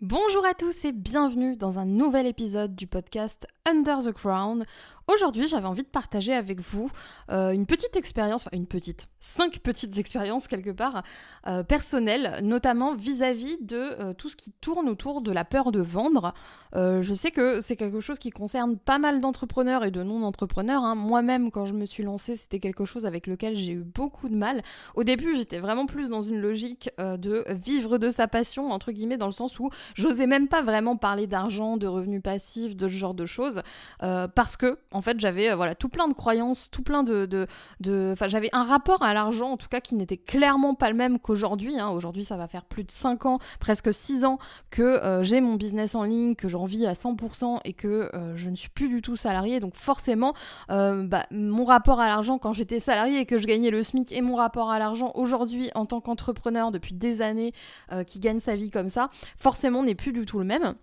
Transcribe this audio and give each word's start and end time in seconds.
Bonjour 0.00 0.44
à 0.44 0.54
tous 0.54 0.84
et 0.84 0.90
bienvenue 0.92 1.56
dans 1.56 1.78
un 1.78 1.84
nouvel 1.84 2.26
épisode 2.26 2.74
du 2.74 2.88
podcast 2.88 3.46
Under 3.64 4.00
the 4.00 4.12
Crown. 4.12 4.66
Aujourd'hui, 5.06 5.46
j'avais 5.46 5.66
envie 5.66 5.82
de 5.82 5.88
partager 5.88 6.32
avec 6.32 6.60
vous 6.60 6.90
euh, 7.30 7.50
une 7.50 7.66
petite 7.66 7.94
expérience, 7.94 8.46
enfin 8.46 8.56
une 8.56 8.66
petite, 8.66 9.08
cinq 9.20 9.58
petites 9.58 9.98
expériences 9.98 10.48
quelque 10.48 10.70
part 10.70 11.02
euh, 11.46 11.62
personnelles, 11.62 12.40
notamment 12.42 12.94
vis-à-vis 12.94 13.58
de 13.60 13.76
euh, 13.76 14.14
tout 14.14 14.30
ce 14.30 14.36
qui 14.36 14.52
tourne 14.62 14.88
autour 14.88 15.20
de 15.20 15.30
la 15.30 15.44
peur 15.44 15.72
de 15.72 15.80
vendre. 15.80 16.32
je 16.74 17.14
sais 17.14 17.30
que 17.30 17.60
c'est 17.60 17.76
quelque 17.76 18.00
chose 18.00 18.18
qui 18.18 18.30
concerne 18.30 18.78
pas 18.78 18.98
mal 18.98 19.20
d'entrepreneurs 19.20 19.84
et 19.84 19.90
de 19.90 20.02
non-entrepreneurs. 20.02 20.82
Hein. 20.82 20.94
Moi-même, 20.94 21.50
quand 21.50 21.66
je 21.66 21.74
me 21.74 21.84
suis 21.84 22.02
lancée, 22.02 22.34
c'était 22.34 22.58
quelque 22.58 22.86
chose 22.86 23.04
avec 23.04 23.26
lequel 23.26 23.56
j'ai 23.56 23.72
eu 23.72 23.84
beaucoup 23.84 24.28
de 24.28 24.34
mal. 24.34 24.62
Au 24.94 25.04
début, 25.04 25.36
j'étais 25.36 25.58
vraiment 25.58 25.86
plus 25.86 26.08
dans 26.08 26.22
une 26.22 26.40
logique 26.40 26.90
de 26.98 27.44
vivre 27.48 27.98
de 27.98 28.08
sa 28.08 28.26
passion, 28.26 28.72
entre 28.72 28.90
guillemets, 28.90 29.18
dans 29.18 29.26
le 29.26 29.32
sens 29.32 29.58
où 29.60 29.70
j'osais 29.94 30.26
même 30.26 30.48
pas 30.48 30.62
vraiment 30.62 30.96
parler 30.96 31.26
d'argent, 31.26 31.76
de 31.76 31.86
revenus 31.86 32.22
passifs, 32.22 32.74
de 32.74 32.88
ce 32.88 32.94
genre 32.94 33.14
de 33.14 33.26
choses, 33.26 33.62
parce 34.00 34.56
que 34.56 34.78
en 34.94 35.02
fait, 35.02 35.18
j'avais 35.20 35.50
euh, 35.50 35.56
voilà 35.56 35.74
tout 35.74 35.88
plein 35.88 36.08
de 36.08 36.14
croyances, 36.14 36.70
tout 36.70 36.82
plein 36.82 37.02
de, 37.02 37.46
enfin, 38.12 38.28
j'avais 38.28 38.48
un 38.52 38.62
rapport 38.62 39.02
à 39.02 39.12
l'argent 39.12 39.50
en 39.50 39.56
tout 39.56 39.68
cas 39.68 39.80
qui 39.80 39.96
n'était 39.96 40.16
clairement 40.16 40.74
pas 40.74 40.88
le 40.88 40.94
même 40.94 41.18
qu'aujourd'hui. 41.18 41.78
Hein. 41.78 41.90
Aujourd'hui, 41.90 42.24
ça 42.24 42.36
va 42.36 42.46
faire 42.46 42.64
plus 42.64 42.84
de 42.84 42.92
5 42.92 43.26
ans, 43.26 43.38
presque 43.58 43.92
6 43.92 44.24
ans 44.24 44.38
que 44.70 44.82
euh, 44.82 45.22
j'ai 45.24 45.40
mon 45.40 45.56
business 45.56 45.96
en 45.96 46.04
ligne, 46.04 46.36
que 46.36 46.48
j'en 46.48 46.64
vis 46.64 46.86
à 46.86 46.92
100% 46.92 47.58
et 47.64 47.72
que 47.72 48.08
euh, 48.14 48.36
je 48.36 48.48
ne 48.48 48.54
suis 48.54 48.68
plus 48.70 48.88
du 48.88 49.02
tout 49.02 49.16
salarié. 49.16 49.58
Donc 49.58 49.74
forcément, 49.74 50.32
bah, 50.68 51.26
mon 51.32 51.64
rapport 51.64 52.00
à 52.00 52.08
l'argent 52.08 52.38
quand 52.38 52.52
j'étais 52.52 52.78
salarié 52.78 53.18
et 53.18 53.26
que 53.26 53.36
je 53.36 53.46
gagnais 53.46 53.70
le 53.70 53.82
SMIC 53.82 54.12
et 54.12 54.22
mon 54.22 54.36
rapport 54.36 54.70
à 54.70 54.78
l'argent 54.78 55.10
aujourd'hui 55.16 55.70
en 55.74 55.86
tant 55.86 56.00
qu'entrepreneur 56.00 56.70
depuis 56.70 56.94
des 56.94 57.20
années 57.20 57.52
qui 58.06 58.20
gagne 58.20 58.38
sa 58.38 58.54
vie 58.54 58.70
comme 58.70 58.88
ça, 58.88 59.10
forcément 59.36 59.82
n'est 59.82 59.94
plus 59.96 60.12
du 60.12 60.24
tout 60.24 60.38
le 60.38 60.44
même. 60.44 60.74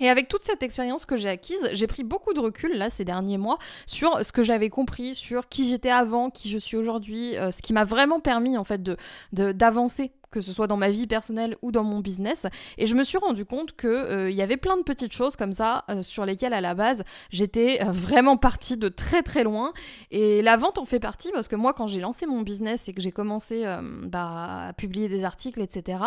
Et 0.00 0.08
avec 0.08 0.28
toute 0.28 0.42
cette 0.42 0.62
expérience 0.62 1.04
que 1.04 1.16
j'ai 1.16 1.28
acquise, 1.28 1.68
j'ai 1.72 1.86
pris 1.86 2.04
beaucoup 2.04 2.32
de 2.32 2.40
recul 2.40 2.76
là 2.76 2.88
ces 2.88 3.04
derniers 3.04 3.38
mois 3.38 3.58
sur 3.86 4.24
ce 4.24 4.32
que 4.32 4.42
j'avais 4.42 4.70
compris, 4.70 5.14
sur 5.14 5.48
qui 5.48 5.68
j'étais 5.68 5.90
avant, 5.90 6.30
qui 6.30 6.48
je 6.48 6.58
suis 6.58 6.76
aujourd'hui, 6.76 7.36
euh, 7.36 7.50
ce 7.50 7.60
qui 7.60 7.72
m'a 7.72 7.84
vraiment 7.84 8.20
permis 8.20 8.56
en 8.56 8.64
fait 8.64 8.82
de 8.82 8.96
d'avancer 9.32 10.12
que 10.30 10.40
ce 10.40 10.52
soit 10.52 10.66
dans 10.66 10.76
ma 10.76 10.90
vie 10.90 11.06
personnelle 11.06 11.56
ou 11.62 11.72
dans 11.72 11.84
mon 11.84 12.00
business. 12.00 12.46
Et 12.78 12.86
je 12.86 12.94
me 12.94 13.02
suis 13.02 13.18
rendu 13.18 13.44
compte 13.44 13.76
qu'il 13.76 13.88
euh, 13.88 14.30
y 14.30 14.42
avait 14.42 14.56
plein 14.56 14.76
de 14.76 14.82
petites 14.82 15.12
choses 15.12 15.36
comme 15.36 15.52
ça 15.52 15.84
euh, 15.88 16.02
sur 16.02 16.24
lesquelles 16.24 16.52
à 16.52 16.60
la 16.60 16.74
base 16.74 17.04
j'étais 17.30 17.82
euh, 17.82 17.90
vraiment 17.90 18.36
partie 18.36 18.76
de 18.76 18.88
très 18.88 19.22
très 19.22 19.44
loin. 19.44 19.72
Et 20.10 20.42
la 20.42 20.56
vente 20.56 20.78
en 20.78 20.84
fait 20.84 21.00
partie 21.00 21.30
parce 21.32 21.48
que 21.48 21.56
moi 21.56 21.72
quand 21.72 21.86
j'ai 21.86 22.00
lancé 22.00 22.26
mon 22.26 22.42
business 22.42 22.88
et 22.88 22.94
que 22.94 23.02
j'ai 23.02 23.12
commencé 23.12 23.64
bah, 24.04 24.68
à 24.68 24.72
publier 24.72 25.08
des 25.08 25.24
articles, 25.24 25.60
etc., 25.60 25.98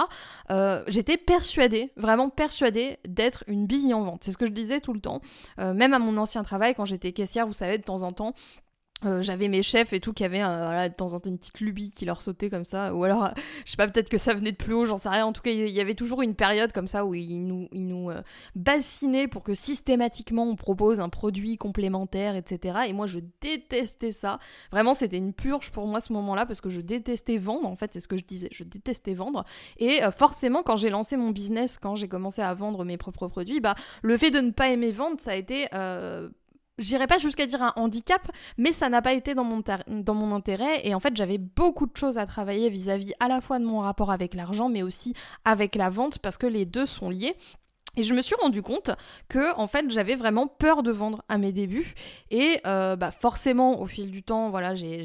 j'étais 0.88 1.18
persuadée, 1.18 1.92
vraiment 1.98 2.30
persuadée 2.30 2.98
d'être 3.08 3.44
une 3.48 3.66
bille 3.66 3.94
en 3.94 4.04
vente. 4.04 4.24
C'est 4.24 4.32
ce 4.32 4.38
que 4.38 4.46
je 4.46 4.52
disais 4.52 4.80
tout 4.80 4.94
le 4.94 5.00
temps. 5.00 5.22
même 5.58 5.94
à 5.94 6.00
mon 6.00 6.18
ancien 6.18 6.44
travail, 6.44 6.76
quand 6.76 6.86
j'étais 6.86 7.12
caissière, 7.12 7.48
vous 7.48 7.54
savez, 7.54 7.78
de 7.78 7.84
temps 7.84 8.04
en 8.04 8.12
temps, 8.12 8.34
euh, 9.06 9.22
j'avais 9.22 9.48
mes 9.48 9.64
chefs 9.64 9.94
et 9.94 10.00
tout 10.00 10.14
qui 10.14 10.24
avaient 10.24 10.40
de 10.40 10.94
temps 10.94 11.14
en 11.14 11.20
temps 11.20 11.30
une 11.30 11.38
petite 11.38 11.60
lubie 11.60 11.92
qui 11.92 12.06
leur 12.06 12.22
sautait 12.22 12.50
comme 12.50 12.64
ça. 12.64 12.94
Ou 12.94 13.04
alors 13.04 13.30
je 13.66 13.72
sais 13.72 13.78
pas 13.78 13.88
peut-être 13.88 14.10
que 14.10 14.18
ça 14.18 14.34
venait 14.34 14.52
de 14.52 14.58
plus 14.58 14.74
haut 14.74 14.86
j'en 14.86 14.98
sais 14.98 15.10
rien. 15.10 15.26
En 15.26 15.34
tout 15.34 15.42
cas 15.42 15.52
il 15.52 15.70
y 15.70 15.82
avait 15.82 15.96
toujours 15.96 16.22
une 16.22 16.36
période 16.36 16.72
comme 16.72 16.88
ça 16.88 17.06
où 17.06 17.14
ils 17.14 17.46
nous, 17.46 17.68
ils 17.72 17.88
nous 17.88 18.10
euh, 18.10 18.22
bassinaient 18.56 19.28
pour 19.28 19.44
que 19.44 19.54
systématiquement 19.54 20.44
on 20.44 20.56
propose 20.56 21.00
un 21.00 21.10
produit 21.10 21.58
complémentaire 21.58 22.36
etc 22.36 22.80
et 22.88 22.94
moi 22.94 23.08
je 23.08 23.20
détestais 23.42 24.12
ça. 24.12 24.40
Vraiment 24.72 24.94
c'était 24.94 25.18
une 25.18 25.34
purge 25.34 25.72
pour 25.72 25.88
moi 25.88 26.02
ce 26.02 26.14
moment 26.14 26.36
là 26.36 26.46
parce 26.46 26.62
que 26.62 26.70
je 26.70 26.82
détestais 26.82 27.38
vendre 27.38 27.68
en 27.68 27.76
fait 27.76 27.94
c'est 27.94 28.00
ce 28.00 28.08
que 28.08 28.18
je 28.18 28.26
disais. 28.26 28.50
Je 28.52 28.64
détestais 28.64 29.14
vendre. 29.14 29.46
Et 29.78 30.04
euh, 30.04 30.12
forcément 30.12 30.64
quand 30.64 30.76
j'ai 30.76 30.90
lancé 30.90 31.18
mon 31.18 31.32
business 31.32 31.78
quand 31.78 31.96
j'ai 31.96 32.08
commencé 32.08 32.42
à 32.42 32.54
vendre 32.54 32.86
mes 32.86 32.98
propres 32.98 33.28
produits 33.28 33.60
bah 33.60 33.76
le 34.02 34.18
fait 34.18 34.32
de 34.32 34.40
ne 34.40 34.52
pas 34.52 34.70
aimer 34.70 34.92
vendre 34.92 35.20
ça 35.20 35.32
a 35.32 35.36
été 35.36 35.68
j'irai 36.78 37.08
pas 37.08 37.18
jusqu'à 37.18 37.46
dire 37.46 37.62
un 37.62 37.74
handicap, 37.76 38.22
mais 38.58 38.72
ça 38.72 38.90
n'a 38.90 39.02
pas 39.02 39.14
été 39.14 39.36
dans 39.36 39.44
mon, 39.44 40.36
intérêt. 40.36 40.86
Et 40.88 40.96
en 40.96 41.00
fait, 41.00 41.16
j'avais 41.16 41.38
beaucoup 41.38 41.86
de 41.86 41.96
choses 41.96 42.18
à 42.18 42.26
travailler 42.26 42.70
vis-à-vis 42.70 43.12
-vis 43.12 43.14
à 43.20 43.28
la 43.28 43.42
fois 43.42 43.60
de 43.60 43.66
mon 43.66 43.80
rapport 43.80 44.12
avec 44.12 44.34
l'argent, 44.34 44.70
mais 44.70 44.84
aussi 44.84 45.14
avec 45.46 45.76
la 45.76 45.90
vente, 45.90 46.20
parce 46.20 46.38
que 46.38 46.48
les 46.48 46.66
deux 46.66 46.86
sont 46.86 47.10
liés. 47.10 47.36
Et 47.96 48.02
je 48.02 48.16
me 48.16 48.22
suis 48.22 48.34
rendu 48.42 48.64
compte 48.64 48.90
que 49.30 49.56
en 49.56 49.68
fait 49.68 49.92
j'avais 49.92 50.16
vraiment 50.16 50.48
peur 50.48 50.82
de 50.82 50.90
vendre 50.90 51.24
à 51.30 51.38
mes 51.38 51.52
débuts. 51.52 51.94
Et 52.32 52.60
euh, 52.66 52.96
bah 52.96 53.12
forcément 53.12 53.82
au 53.82 53.86
fil 53.86 54.10
du 54.10 54.24
temps 54.24 54.50
voilà 54.50 54.74
j'ai 54.74 55.04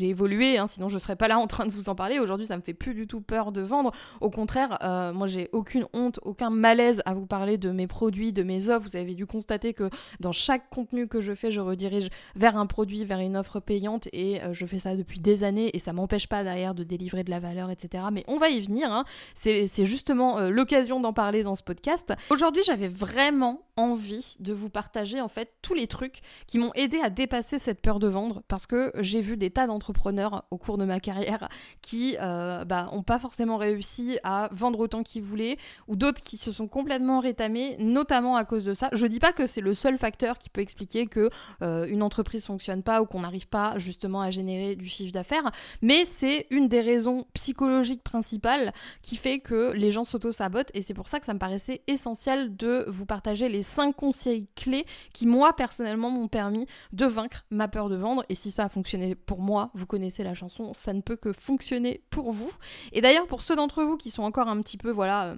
évolué 0.00 0.56
hein, 0.56 0.66
sinon 0.66 0.88
je 0.88 0.98
serais 0.98 1.16
pas 1.16 1.28
là 1.28 1.38
en 1.38 1.46
train 1.46 1.66
de 1.66 1.70
vous 1.70 1.90
en 1.90 1.94
parler. 1.94 2.18
Aujourd'hui 2.18 2.46
ça 2.46 2.56
me 2.56 2.62
fait 2.62 2.72
plus 2.72 2.94
du 2.94 3.06
tout 3.06 3.20
peur 3.20 3.52
de 3.52 3.60
vendre. 3.60 3.92
Au 4.22 4.30
contraire 4.30 4.78
euh, 4.82 5.12
moi 5.12 5.26
j'ai 5.26 5.50
aucune 5.52 5.84
honte 5.92 6.18
aucun 6.22 6.48
malaise 6.48 7.02
à 7.04 7.12
vous 7.12 7.26
parler 7.26 7.58
de 7.58 7.70
mes 7.70 7.86
produits 7.86 8.32
de 8.32 8.42
mes 8.42 8.70
offres. 8.70 8.88
Vous 8.88 8.96
avez 8.96 9.14
dû 9.14 9.26
constater 9.26 9.74
que 9.74 9.90
dans 10.18 10.32
chaque 10.32 10.70
contenu 10.70 11.08
que 11.08 11.20
je 11.20 11.34
fais 11.34 11.50
je 11.50 11.60
redirige 11.60 12.08
vers 12.36 12.56
un 12.56 12.64
produit 12.64 13.04
vers 13.04 13.20
une 13.20 13.36
offre 13.36 13.60
payante. 13.60 14.08
Et 14.14 14.40
euh, 14.40 14.54
je 14.54 14.64
fais 14.64 14.78
ça 14.78 14.96
depuis 14.96 15.20
des 15.20 15.44
années 15.44 15.76
et 15.76 15.78
ça 15.78 15.92
m'empêche 15.92 16.26
pas 16.26 16.42
derrière 16.42 16.74
de 16.74 16.84
délivrer 16.84 17.22
de 17.22 17.30
la 17.30 17.38
valeur 17.38 17.68
etc 17.70 18.04
mais 18.10 18.24
on 18.28 18.38
va 18.38 18.48
y 18.48 18.62
venir 18.62 18.90
hein. 18.90 19.04
c'est 19.34 19.66
justement 19.84 20.40
l'occasion 20.40 21.00
d'en 21.00 21.12
parler 21.12 21.42
dans 21.42 21.54
ce 21.54 21.65
podcast. 21.66 22.14
Aujourd'hui, 22.30 22.62
j'avais 22.64 22.88
vraiment 22.88 23.65
envie 23.76 24.36
de 24.40 24.52
vous 24.52 24.70
partager 24.70 25.20
en 25.20 25.28
fait 25.28 25.52
tous 25.62 25.74
les 25.74 25.86
trucs 25.86 26.20
qui 26.46 26.58
m'ont 26.58 26.72
aidé 26.74 26.98
à 27.00 27.10
dépasser 27.10 27.58
cette 27.58 27.80
peur 27.80 27.98
de 27.98 28.06
vendre 28.06 28.42
parce 28.48 28.66
que 28.66 28.92
j'ai 28.98 29.20
vu 29.20 29.36
des 29.36 29.50
tas 29.50 29.66
d'entrepreneurs 29.66 30.44
au 30.50 30.56
cours 30.56 30.78
de 30.78 30.84
ma 30.84 31.00
carrière 31.00 31.48
qui 31.82 32.16
euh, 32.20 32.64
bah, 32.64 32.88
ont 32.92 33.02
pas 33.02 33.18
forcément 33.18 33.56
réussi 33.58 34.18
à 34.22 34.48
vendre 34.52 34.80
autant 34.80 35.02
qu'ils 35.02 35.22
voulaient 35.22 35.58
ou 35.88 35.96
d'autres 35.96 36.22
qui 36.22 36.36
se 36.38 36.52
sont 36.52 36.68
complètement 36.68 37.20
rétamés 37.20 37.76
notamment 37.78 38.36
à 38.36 38.44
cause 38.44 38.64
de 38.64 38.72
ça. 38.72 38.88
Je 38.92 39.06
dis 39.06 39.18
pas 39.18 39.32
que 39.32 39.46
c'est 39.46 39.60
le 39.60 39.74
seul 39.74 39.98
facteur 39.98 40.38
qui 40.38 40.48
peut 40.48 40.62
expliquer 40.62 41.06
que 41.06 41.30
euh, 41.62 41.86
une 41.86 42.02
entreprise 42.02 42.46
fonctionne 42.46 42.82
pas 42.82 43.02
ou 43.02 43.06
qu'on 43.06 43.20
n'arrive 43.20 43.48
pas 43.48 43.78
justement 43.78 44.22
à 44.22 44.30
générer 44.30 44.76
du 44.76 44.86
chiffre 44.86 45.12
d'affaires, 45.12 45.50
mais 45.82 46.04
c'est 46.04 46.46
une 46.50 46.68
des 46.68 46.80
raisons 46.80 47.26
psychologiques 47.34 48.02
principales 48.02 48.72
qui 49.02 49.16
fait 49.16 49.40
que 49.40 49.72
les 49.72 49.92
gens 49.92 50.04
s'auto-sabotent 50.04 50.70
et 50.74 50.82
c'est 50.82 50.94
pour 50.94 51.08
ça 51.08 51.20
que 51.20 51.26
ça 51.26 51.34
me 51.34 51.38
paraît 51.38 51.58
c'est 51.58 51.82
essentiel 51.86 52.56
de 52.56 52.84
vous 52.88 53.06
partager 53.06 53.48
les 53.48 53.62
5 53.66 53.94
conseils 53.94 54.48
clés 54.54 54.86
qui, 55.12 55.26
moi, 55.26 55.52
personnellement, 55.54 56.10
m'ont 56.10 56.28
permis 56.28 56.66
de 56.92 57.06
vaincre 57.06 57.44
ma 57.50 57.68
peur 57.68 57.88
de 57.88 57.96
vendre. 57.96 58.24
Et 58.28 58.34
si 58.34 58.50
ça 58.50 58.64
a 58.64 58.68
fonctionné 58.68 59.14
pour 59.14 59.40
moi, 59.40 59.70
vous 59.74 59.86
connaissez 59.86 60.24
la 60.24 60.34
chanson, 60.34 60.72
ça 60.72 60.92
ne 60.92 61.00
peut 61.00 61.16
que 61.16 61.32
fonctionner 61.32 62.02
pour 62.10 62.32
vous. 62.32 62.50
Et 62.92 63.00
d'ailleurs, 63.00 63.26
pour 63.26 63.42
ceux 63.42 63.56
d'entre 63.56 63.82
vous 63.82 63.96
qui 63.96 64.10
sont 64.10 64.22
encore 64.22 64.48
un 64.48 64.60
petit 64.62 64.78
peu, 64.78 64.90
voilà... 64.90 65.26
Euh, 65.26 65.36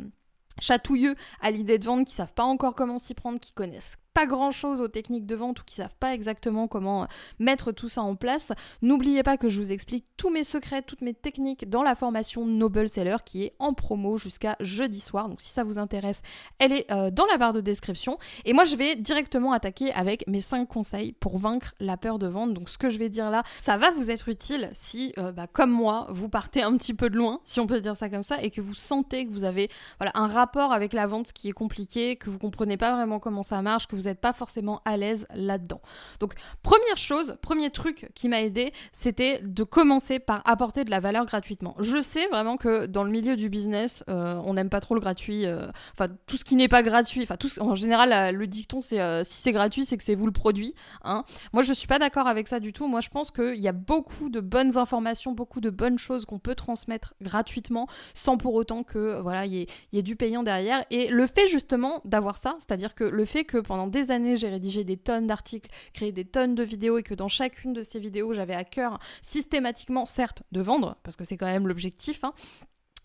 chatouilleux 0.60 1.14
à 1.40 1.52
l'idée 1.52 1.78
de 1.78 1.84
vendre, 1.84 2.04
qui 2.04 2.14
savent 2.14 2.34
pas 2.34 2.42
encore 2.42 2.74
comment 2.74 2.98
s'y 2.98 3.14
prendre, 3.14 3.38
qui 3.38 3.52
connaissent 3.52 3.96
pas 4.18 4.26
grand 4.26 4.50
chose 4.50 4.80
aux 4.80 4.88
techniques 4.88 5.26
de 5.26 5.36
vente 5.36 5.60
ou 5.60 5.62
qui 5.64 5.76
savent 5.76 5.94
pas 6.00 6.12
exactement 6.12 6.66
comment 6.66 7.06
mettre 7.38 7.70
tout 7.70 7.88
ça 7.88 8.02
en 8.02 8.16
place, 8.16 8.50
n'oubliez 8.82 9.22
pas 9.22 9.36
que 9.36 9.48
je 9.48 9.60
vous 9.60 9.72
explique 9.72 10.06
tous 10.16 10.28
mes 10.28 10.42
secrets, 10.42 10.82
toutes 10.82 11.02
mes 11.02 11.14
techniques 11.14 11.70
dans 11.70 11.84
la 11.84 11.94
formation 11.94 12.44
Noble 12.44 12.88
Seller 12.88 13.18
qui 13.24 13.44
est 13.44 13.54
en 13.60 13.74
promo 13.74 14.18
jusqu'à 14.18 14.56
jeudi 14.58 14.98
soir. 14.98 15.28
Donc 15.28 15.40
si 15.40 15.50
ça 15.50 15.62
vous 15.62 15.78
intéresse, 15.78 16.22
elle 16.58 16.72
est 16.72 16.90
euh, 16.90 17.12
dans 17.12 17.26
la 17.26 17.38
barre 17.38 17.52
de 17.52 17.60
description. 17.60 18.18
Et 18.44 18.54
moi 18.54 18.64
je 18.64 18.74
vais 18.74 18.96
directement 18.96 19.52
attaquer 19.52 19.92
avec 19.92 20.26
mes 20.26 20.40
5 20.40 20.66
conseils 20.66 21.12
pour 21.12 21.38
vaincre 21.38 21.74
la 21.78 21.96
peur 21.96 22.18
de 22.18 22.26
vente. 22.26 22.54
Donc 22.54 22.70
ce 22.70 22.76
que 22.76 22.90
je 22.90 22.98
vais 22.98 23.10
dire 23.10 23.30
là, 23.30 23.44
ça 23.60 23.76
va 23.76 23.92
vous 23.92 24.10
être 24.10 24.28
utile 24.28 24.68
si, 24.72 25.12
euh, 25.18 25.30
bah, 25.30 25.46
comme 25.46 25.70
moi, 25.70 26.08
vous 26.10 26.28
partez 26.28 26.64
un 26.64 26.76
petit 26.76 26.92
peu 26.92 27.08
de 27.08 27.16
loin, 27.16 27.38
si 27.44 27.60
on 27.60 27.68
peut 27.68 27.80
dire 27.80 27.96
ça 27.96 28.10
comme 28.10 28.24
ça, 28.24 28.42
et 28.42 28.50
que 28.50 28.60
vous 28.60 28.74
sentez 28.74 29.26
que 29.26 29.30
vous 29.30 29.44
avez 29.44 29.70
voilà, 30.00 30.10
un 30.16 30.26
rapport 30.26 30.72
avec 30.72 30.92
la 30.92 31.06
vente 31.06 31.32
qui 31.32 31.48
est 31.48 31.52
compliqué, 31.52 32.16
que 32.16 32.30
vous 32.30 32.38
comprenez 32.38 32.76
pas 32.76 32.92
vraiment 32.92 33.20
comment 33.20 33.44
ça 33.44 33.62
marche, 33.62 33.86
que 33.86 33.94
vous 33.94 34.07
pas 34.14 34.32
forcément 34.32 34.80
à 34.84 34.96
l'aise 34.96 35.26
là-dedans. 35.34 35.80
Donc 36.20 36.34
première 36.62 36.96
chose, 36.96 37.36
premier 37.42 37.70
truc 37.70 38.10
qui 38.14 38.28
m'a 38.28 38.42
aidé, 38.42 38.72
c'était 38.92 39.40
de 39.42 39.64
commencer 39.64 40.18
par 40.18 40.42
apporter 40.44 40.84
de 40.84 40.90
la 40.90 41.00
valeur 41.00 41.24
gratuitement. 41.24 41.74
Je 41.78 42.00
sais 42.00 42.26
vraiment 42.28 42.56
que 42.56 42.86
dans 42.86 43.04
le 43.04 43.10
milieu 43.10 43.36
du 43.36 43.48
business, 43.48 44.04
euh, 44.08 44.40
on 44.44 44.54
n'aime 44.54 44.70
pas 44.70 44.80
trop 44.80 44.94
le 44.94 45.00
gratuit. 45.00 45.46
Euh, 45.46 45.66
enfin, 45.92 46.12
tout 46.26 46.36
ce 46.36 46.44
qui 46.44 46.56
n'est 46.56 46.68
pas 46.68 46.82
gratuit, 46.82 47.22
enfin, 47.22 47.36
tout, 47.36 47.48
en 47.60 47.74
général, 47.74 48.34
le 48.34 48.46
dicton, 48.46 48.80
c'est 48.80 49.00
euh, 49.00 49.22
si 49.24 49.40
c'est 49.40 49.52
gratuit, 49.52 49.84
c'est 49.84 49.96
que 49.96 50.04
c'est 50.04 50.14
vous 50.14 50.26
le 50.26 50.32
produit. 50.32 50.74
Hein. 51.04 51.24
Moi, 51.52 51.62
je 51.62 51.72
suis 51.72 51.86
pas 51.86 51.98
d'accord 51.98 52.26
avec 52.26 52.48
ça 52.48 52.60
du 52.60 52.72
tout. 52.72 52.88
Moi, 52.88 53.00
je 53.00 53.08
pense 53.08 53.30
qu'il 53.30 53.58
y 53.58 53.68
a 53.68 53.72
beaucoup 53.72 54.28
de 54.28 54.40
bonnes 54.40 54.76
informations, 54.76 55.32
beaucoup 55.32 55.60
de 55.60 55.70
bonnes 55.70 55.98
choses 55.98 56.24
qu'on 56.24 56.38
peut 56.38 56.54
transmettre 56.54 57.14
gratuitement, 57.22 57.86
sans 58.14 58.36
pour 58.36 58.54
autant 58.54 58.82
que 58.82 59.20
voilà, 59.20 59.46
il 59.46 59.54
y, 59.54 59.66
y, 59.92 59.98
ait 59.98 60.02
du 60.02 60.16
payant 60.16 60.42
derrière. 60.42 60.84
Et 60.90 61.08
le 61.08 61.26
fait 61.26 61.48
justement 61.48 62.00
d'avoir 62.04 62.38
ça, 62.38 62.56
c'est-à-dire 62.58 62.94
que 62.94 63.04
le 63.04 63.24
fait 63.24 63.44
que 63.44 63.58
pendant 63.58 63.86
des 63.86 63.97
années, 64.10 64.36
j'ai 64.36 64.48
rédigé 64.48 64.84
des 64.84 64.96
tonnes 64.96 65.26
d'articles, 65.26 65.70
créé 65.92 66.12
des 66.12 66.24
tonnes 66.24 66.54
de 66.54 66.62
vidéos 66.62 66.98
et 66.98 67.02
que 67.02 67.14
dans 67.14 67.28
chacune 67.28 67.72
de 67.72 67.82
ces 67.82 67.98
vidéos, 67.98 68.32
j'avais 68.32 68.54
à 68.54 68.64
cœur 68.64 68.98
systématiquement, 69.22 70.06
certes, 70.06 70.42
de 70.52 70.60
vendre, 70.60 70.96
parce 71.02 71.16
que 71.16 71.24
c'est 71.24 71.36
quand 71.36 71.46
même 71.46 71.68
l'objectif, 71.68 72.24
hein, 72.24 72.32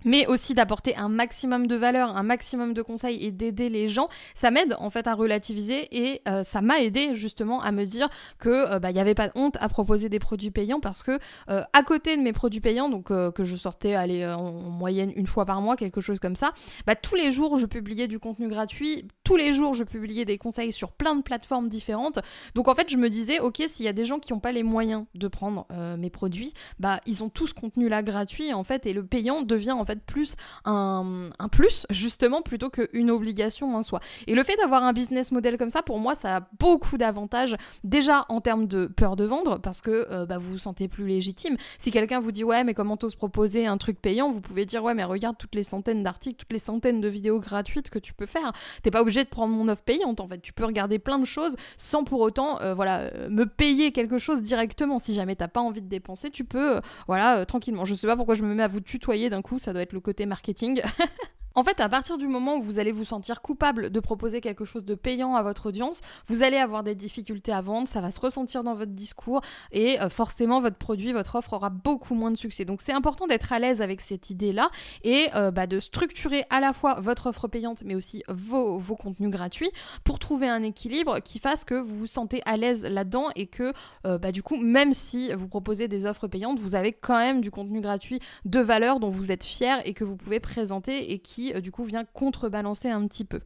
mais 0.06 0.28
aussi 0.28 0.54
d'apporter 0.54 0.96
un 0.96 1.10
maximum 1.10 1.68
de 1.68 1.76
valeur, 1.76 2.16
un 2.16 2.24
maximum 2.24 2.74
de 2.74 2.82
conseils 2.82 3.24
et 3.26 3.32
d'aider 3.32 3.70
les 3.70 3.90
gens, 3.90 4.10
ça 4.36 4.52
m'aide 4.52 4.76
en 4.80 4.90
fait 4.90 5.08
à 5.08 5.14
relativiser 5.14 5.88
et 5.92 6.22
euh, 6.28 6.44
ça 6.44 6.62
m'a 6.62 6.80
aidé 6.80 7.16
justement 7.16 7.62
à 7.62 7.72
me 7.72 7.86
dire 7.86 8.10
que 8.40 8.50
euh, 8.50 8.80
bah, 8.80 8.92
il 8.92 8.94
n'y 8.94 9.00
avait 9.00 9.16
pas 9.16 9.28
de 9.28 9.34
honte 9.36 9.58
à 9.60 9.70
proposer 9.70 10.10
des 10.10 10.20
produits 10.20 10.52
payants 10.52 10.80
parce 10.80 11.04
que 11.04 11.20
euh, 11.50 11.64
à 11.74 11.84
côté 11.84 12.18
de 12.18 12.22
mes 12.22 12.34
produits 12.34 12.62
payants, 12.62 12.90
donc 12.90 13.08
que 13.08 13.44
je 13.44 13.56
sortais 13.56 13.96
aller 13.96 14.26
en, 14.26 14.52
moyenne 14.52 15.12
une 15.16 15.28
fois 15.28 15.46
par 15.46 15.62
mois, 15.62 15.76
quelque 15.76 16.02
chose 16.02 16.20
comme 16.20 16.36
ça, 16.36 16.54
bah, 16.86 16.96
tous 16.96 17.16
les 17.16 17.32
jours 17.32 17.58
je 17.58 17.66
publiais 17.66 18.08
du 18.08 18.20
contenu 18.20 18.48
gratuit, 18.48 19.08
tous 19.24 19.36
les 19.36 19.54
jours 19.54 19.74
je 19.74 19.84
publiais 19.84 20.26
des 20.26 20.38
conseils 20.38 20.72
sur 20.72 20.92
plein 20.92 21.16
de 21.16 21.22
plateformes 21.22 21.70
différentes. 21.70 22.20
Donc 22.56 22.68
en 22.68 22.76
fait 22.76 22.90
je 22.90 22.98
me 22.98 23.10
disais 23.10 23.40
ok 23.40 23.64
s'il 23.68 23.86
y 23.86 23.90
a 23.90 23.94
des 23.94 24.06
gens 24.06 24.20
qui 24.20 24.34
n'ont 24.34 24.40
pas 24.40 24.52
les 24.52 24.64
moyens 24.64 25.06
de 25.16 25.28
prendre 25.28 25.68
mes 25.98 26.10
produits, 26.10 26.54
bah 26.80 27.00
ils 27.06 27.24
ont 27.24 27.30
tout 27.30 27.48
ce 27.48 27.54
contenu 27.54 27.90
là 27.90 28.04
gratuit 28.04 28.54
en 28.54 28.64
fait 28.64 28.86
et 28.86 28.94
le 28.94 29.06
payant 29.06 29.42
devient 29.42 29.72
en 29.72 29.86
fait 29.86 29.93
plus 30.02 30.36
un, 30.66 31.30
plus, 31.52 31.86
justement, 31.90 32.42
plutôt 32.42 32.70
qu'une 32.70 33.12
obligation 33.12 33.76
en 33.76 33.84
soi. 33.84 34.00
Et 34.28 34.36
le 34.36 34.44
fait 34.44 34.56
d'avoir 34.58 34.84
un 34.84 34.94
business 34.94 35.32
model 35.32 35.58
comme 35.58 35.70
ça, 35.70 35.82
pour 35.82 36.00
moi, 36.00 36.16
ça 36.16 36.38
a 36.38 36.48
beaucoup 36.60 36.98
d'avantages. 36.98 37.56
Déjà 37.84 38.26
en 38.30 38.42
termes 38.42 38.68
de 38.68 38.86
peur 38.88 39.16
de 39.16 39.26
vendre, 39.26 39.60
parce 39.60 39.82
que 39.82 40.08
euh, 40.12 40.26
bah, 40.26 40.38
vous 40.38 40.52
vous 40.52 40.58
sentez 40.58 40.88
plus 40.88 41.06
légitime. 41.08 41.58
Si 41.78 41.92
quelqu'un 41.92 42.20
vous 42.20 42.32
dit, 42.32 42.44
ouais, 42.44 42.64
mais 42.64 42.74
comment 42.74 42.98
t'oses 42.98 43.16
proposer 43.16 43.66
un 43.66 43.78
truc 43.78 44.02
payant, 44.02 44.32
vous 44.32 44.42
pouvez 44.42 44.66
dire, 44.66 44.84
ouais, 44.84 44.94
mais 44.94 45.04
regarde 45.04 45.38
toutes 45.38 45.56
les 45.56 45.64
centaines 45.64 46.04
d'articles, 46.04 46.38
toutes 46.38 46.54
les 46.54 46.60
centaines 46.60 47.02
de 47.02 47.08
vidéos 47.08 47.40
gratuites 47.40 47.90
que 47.90 48.00
tu 48.00 48.14
peux 48.14 48.26
faire. 48.26 48.52
T'es 48.82 48.92
pas 48.92 49.02
obligé 49.02 49.24
de 49.24 49.30
prendre 49.30 49.54
mon 49.54 49.68
offre 49.68 49.84
payante, 49.84 50.20
en 50.20 50.28
fait. 50.28 50.42
Tu 50.42 50.54
peux 50.54 50.66
regarder 50.66 51.00
plein 51.00 51.20
de 51.20 51.26
choses 51.26 51.56
sans 51.78 52.04
pour 52.04 52.22
autant, 52.22 52.62
euh, 52.62 52.74
voilà, 52.74 53.00
euh, 53.02 53.30
me 53.30 53.46
payer 53.46 53.92
quelque 53.92 54.18
chose 54.18 54.42
directement. 54.42 55.00
Si 55.00 55.14
jamais 55.14 55.36
t'as 55.36 55.48
pas 55.48 55.62
envie 55.62 55.82
de 55.82 55.88
dépenser, 55.88 56.30
tu 56.30 56.44
peux, 56.44 56.82
voilà, 57.08 57.46
tranquillement. 57.46 57.86
Je 57.86 57.96
sais 57.96 58.08
pas 58.08 58.16
pourquoi 58.16 58.36
je 58.36 58.44
me 58.44 58.54
mets 58.54 58.64
à 58.64 58.68
vous 58.68 58.82
tutoyer 58.82 59.30
d'un 59.30 59.42
coup, 59.42 59.60
ça 59.60 59.74
doit 59.74 59.82
être 59.84 59.94
le 59.94 60.00
côté 60.00 60.26
marketing. 60.26 60.82
En 61.56 61.64
fait, 61.64 61.80
à 61.80 61.88
partir 61.88 62.18
du 62.18 62.28
moment 62.28 62.56
où 62.58 62.64
vous 62.64 62.80
allez 62.80 62.92
vous 62.92 63.06
sentir 63.06 63.44
coupable 63.44 63.92
de 63.92 64.00
proposer 64.00 64.42
quelque 64.42 64.66
chose 64.66 64.84
de 64.84 64.96
payant 64.96 65.36
à 65.36 65.44
votre 65.44 65.68
audience, 65.68 66.02
vous 66.28 66.42
allez 66.42 66.58
avoir 66.58 66.82
des 66.82 66.96
difficultés 66.96 67.52
à 67.52 67.62
vendre, 67.62 67.88
ça 67.88 68.02
va 68.02 68.10
se 68.10 68.20
ressentir 68.20 68.64
dans 68.64 68.74
votre 68.74 68.94
discours 68.94 69.42
et 69.72 70.02
euh, 70.02 70.10
forcément 70.10 70.62
votre 70.62 70.78
produit, 70.78 71.14
votre 71.14 71.36
offre 71.36 71.54
aura 71.54 71.70
beaucoup 71.70 72.16
moins 72.16 72.32
de 72.32 72.38
succès. 72.38 72.66
Donc 72.66 72.82
c'est 72.82 72.92
important 72.92 73.28
d'être 73.28 73.54
à 73.54 73.60
l'aise 73.60 73.84
avec 73.84 74.02
cette 74.02 74.32
idée-là 74.32 74.72
et 75.04 75.30
euh, 75.36 75.52
bah, 75.52 75.68
de 75.68 75.80
structurer 75.80 76.46
à 76.50 76.60
la 76.60 76.74
fois 76.74 76.96
votre 76.96 77.28
offre 77.28 77.48
payante 77.48 77.84
mais 77.86 77.94
aussi 77.94 78.24
vos, 78.28 78.80
contenus 78.96 79.30
gratuits 79.30 79.72
pour 80.04 80.18
trouver 80.18 80.50
un 80.50 80.64
équilibre 80.64 81.20
qui 81.20 81.38
fasse 81.38 81.66
que 81.66 81.76
vous 81.76 81.96
vous 81.96 82.08
sentez 82.08 82.42
à 82.46 82.58
l'aise 82.58 82.84
là-dedans 82.84 83.28
et 83.36 83.46
que 83.46 83.74
euh, 84.08 84.18
bah, 84.18 84.32
du 84.32 84.42
coup, 84.42 84.58
même 84.58 84.96
si 84.96 85.32
vous 85.34 85.48
proposez 85.48 85.88
des 85.88 86.06
offres 86.06 86.28
payantes, 86.28 86.58
vous 86.58 86.74
avez 86.74 86.94
quand 86.94 87.18
même 87.18 87.42
du 87.42 87.52
contenu 87.52 87.80
gratuit 87.80 88.20
de 88.46 88.60
valeur 88.60 89.00
dont 89.00 89.10
vous 89.10 89.32
êtes 89.32 89.44
fier 89.44 89.80
et 89.86 89.94
que 89.94 90.04
vous 90.04 90.16
pouvez 90.16 90.40
présenter 90.40 91.12
et 91.12 91.20
qui 91.20 91.43
euh, 91.54 91.62
du 91.62 91.72
coup 91.72 91.84
vient 91.84 92.06
contrebalancer 92.06 92.90
un 92.90 93.06
petit 93.08 93.26
peu. 93.26 93.42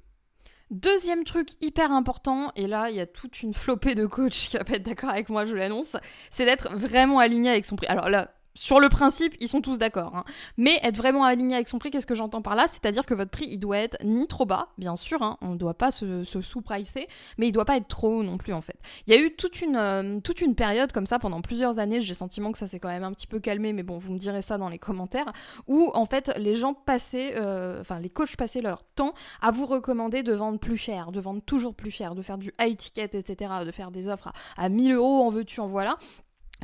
Deuxième 0.69 1.23
truc 1.23 1.51
hyper 1.61 1.91
important, 1.91 2.51
et 2.55 2.67
là 2.67 2.89
il 2.89 2.95
y 2.97 2.99
a 2.99 3.05
toute 3.05 3.41
une 3.41 3.53
flopée 3.53 3.95
de 3.95 4.05
coachs 4.05 4.33
qui 4.33 4.57
va 4.57 4.65
pas 4.65 4.73
être 4.73 4.83
d'accord 4.83 5.09
avec 5.09 5.29
moi, 5.29 5.45
je 5.45 5.55
l'annonce, 5.55 5.95
c'est 6.29 6.45
d'être 6.45 6.75
vraiment 6.75 7.19
aligné 7.19 7.49
avec 7.49 7.65
son 7.65 7.77
prix. 7.77 7.87
Alors 7.87 8.09
là, 8.09 8.33
sur 8.57 8.79
le 8.79 8.89
principe, 8.89 9.35
ils 9.39 9.47
sont 9.47 9.61
tous 9.61 9.77
d'accord. 9.77 10.15
Hein. 10.15 10.23
Mais 10.57 10.79
être 10.81 10.97
vraiment 10.97 11.23
aligné 11.23 11.53
avec 11.53 11.67
son 11.67 11.77
prix, 11.77 11.91
qu'est-ce 11.91 12.07
que 12.07 12.15
j'entends 12.15 12.41
par 12.41 12.55
là? 12.55 12.65
C'est-à-dire 12.67 13.05
que 13.05 13.13
votre 13.13 13.29
prix, 13.29 13.45
il 13.47 13.59
doit 13.59 13.77
être 13.77 13.97
ni 14.03 14.25
trop 14.25 14.47
bas, 14.47 14.69
bien 14.79 14.95
sûr, 14.95 15.21
hein, 15.21 15.37
on 15.41 15.49
ne 15.49 15.57
doit 15.57 15.75
pas 15.75 15.91
se, 15.91 16.23
sous-pricer, 16.23 17.07
mais 17.37 17.49
il 17.49 17.51
doit 17.51 17.65
pas 17.65 17.77
être 17.77 17.87
trop 17.87 18.17
haut 18.17 18.23
non 18.23 18.39
plus, 18.39 18.53
en 18.53 18.61
fait. 18.61 18.79
Il 19.05 19.13
y 19.13 19.17
a 19.17 19.21
eu 19.21 19.35
toute 19.35 19.61
une, 19.61 19.75
euh, 19.75 20.19
période 20.55 20.91
comme 20.91 21.05
ça 21.05 21.19
pendant 21.19 21.41
plusieurs 21.41 21.77
années, 21.77 22.01
j'ai 22.01 22.15
sentiment 22.15 22.51
que 22.51 22.57
ça 22.57 22.65
s'est 22.65 22.79
quand 22.79 22.89
même 22.89 23.03
un 23.03 23.11
petit 23.11 23.27
peu 23.27 23.39
calmé, 23.39 23.73
mais 23.73 23.83
bon, 23.83 23.99
vous 23.99 24.11
me 24.11 24.17
direz 24.17 24.41
ça 24.41 24.57
dans 24.57 24.69
les 24.69 24.79
commentaires, 24.79 25.31
où 25.67 25.91
en 25.93 26.07
fait, 26.07 26.31
les 26.37 26.55
gens 26.55 26.73
passaient, 26.73 27.35
euh, 27.35 27.79
enfin, 27.81 27.99
les 27.99 28.09
coachs 28.09 28.35
passaient 28.37 28.61
leur 28.61 28.83
temps 28.95 29.13
à 29.39 29.51
vous 29.51 29.67
recommander 29.67 30.23
de 30.23 30.33
vendre 30.33 30.57
plus 30.57 30.77
cher, 30.77 31.11
de 31.11 31.19
vendre 31.19 31.43
toujours 31.45 31.75
plus 31.75 31.91
cher, 31.91 32.15
de 32.15 32.23
faire 32.23 32.39
du 32.39 32.51
high 32.59 32.75
ticket, 32.75 33.11
etc., 33.13 33.51
de 33.63 33.71
faire 33.71 33.91
des 33.91 34.07
offres 34.07 34.29
à, 34.29 34.63
à 34.63 34.69
1000 34.69 34.93
euros, 34.93 35.21
en 35.21 35.29
veux-tu, 35.29 35.59
en 35.59 35.67
voilà. 35.67 35.99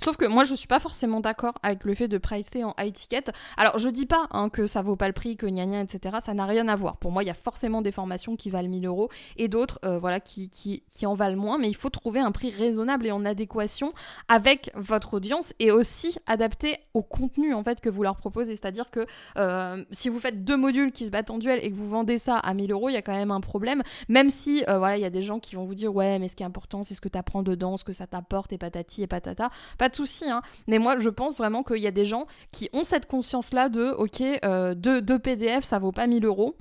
Sauf 0.02 0.18
que 0.18 0.26
moi 0.26 0.44
je 0.44 0.56
suis 0.56 0.68
pas 0.68 0.80
forcément 0.80 1.20
d'accord 1.20 1.54
avec 1.62 1.84
le 1.84 1.94
fait 1.94 2.08
de 2.08 2.18
pricer 2.18 2.64
en 2.64 2.74
high 2.80 2.92
ticket. 2.92 3.26
Alors 3.58 3.78
je 3.78 3.90
dis 3.90 4.08
pas 4.08 4.28
hein, 4.32 4.50
que 4.50 4.66
ça 4.66 4.82
vaut 4.82 4.96
pas 4.96 5.08
le 5.08 5.14
prix, 5.14 5.38
que 5.38 5.46
gna 5.46 5.68
gna 5.68 5.82
etc. 5.82 6.18
Ça 6.20 6.34
n'a 6.34 6.48
rien 6.48 6.68
à 6.68 6.76
voir. 6.76 6.98
Pour 6.98 7.12
moi 7.12 7.24
il 7.24 7.28
y 7.28 7.30
a 7.30 7.36
forcément 7.36 7.84
des 7.84 7.92
formations 7.92 8.36
qui 8.36 8.50
valent 8.50 8.70
1000 8.70 8.88
euros 8.88 9.10
et 9.38 9.48
d'autres 9.48 9.80
euh, 9.86 10.00
voilà 10.00 10.20
qui, 10.20 10.50
qui, 10.50 10.84
qui, 10.90 11.06
en 11.06 11.14
valent 11.14 11.40
moins. 11.40 11.60
Mais 11.60 11.70
il 11.70 11.76
faut 11.76 11.92
trouver 11.92 12.20
un 12.20 12.32
prix 12.32 12.50
raisonnable 12.50 13.06
et 13.06 13.12
en 13.12 13.24
adéquation 13.24 13.94
avec 14.30 14.72
votre 14.76 15.14
audience 15.14 15.54
et 15.60 15.70
aussi 15.70 16.18
adapté 16.26 16.78
au 16.96 17.04
contenu 17.04 17.54
en 17.54 17.64
fait 17.64 17.80
que 17.80 17.90
vous 17.90 18.02
leur 18.02 18.16
proposez. 18.16 18.56
C'est-à-dire 18.56 18.90
que 18.90 19.06
euh, 19.38 19.84
si 19.92 20.10
vous 20.10 20.20
faites 20.20 20.44
deux 20.44 20.58
modules 20.58 20.92
qui 20.92 21.06
se 21.06 21.12
battent 21.12 21.30
en 21.30 21.38
duel 21.38 21.60
et 21.62 21.72
que 21.72 21.76
vous 21.76 21.90
vendez 21.90 22.18
ça 22.18 22.38
à 22.40 22.54
1000 22.56 22.72
euros, 22.72 22.90
il 22.90 22.94
y 22.94 22.98
a 22.98 23.04
quand 23.04 23.14
même 23.14 23.32
un 23.32 23.42
problème. 23.42 23.84
Même 24.10 24.32
si 24.32 24.64
euh, 24.68 24.80
voilà 24.80 24.98
il 24.98 25.02
y 25.02 25.06
a 25.06 25.12
des 25.12 25.22
gens 25.22 25.40
qui 25.40 25.56
vont 25.56 25.66
vous 25.66 25.76
dire 25.76 25.94
ouais 25.94 26.18
mais 26.18 26.28
ce 26.28 26.36
qui 26.36 26.42
est 26.42 26.48
important 26.48 26.82
c'est 26.82 26.96
ce 26.96 27.02
que 27.02 27.10
tu 27.10 27.18
apprends 27.18 27.44
dedans, 27.44 27.78
ce 27.78 27.84
que 27.84 27.94
ça 27.94 28.08
t'apporte 28.08 28.54
et 28.54 28.58
patati 28.58 29.04
et 29.04 29.08
patata 29.08 29.52
pas 29.84 29.90
de 29.90 29.96
souci, 29.98 30.30
hein. 30.30 30.42
mais 30.68 30.80
moi 30.80 30.98
je 30.98 31.10
pense 31.10 31.40
vraiment 31.40 31.62
qu'il 31.62 31.80
y 31.80 31.88
a 31.88 31.92
des 31.92 32.06
gens 32.06 32.26
qui 32.54 32.70
ont 32.72 32.86
cette 32.86 33.06
conscience-là 33.06 33.68
de 33.68 33.92
ok, 33.92 34.22
euh, 34.46 34.74
deux, 34.76 35.20
PDF 35.20 35.66
ça 35.66 35.78
vaut 35.78 35.92
pas 35.92 36.08
1000 36.08 36.24
euros. 36.24 36.56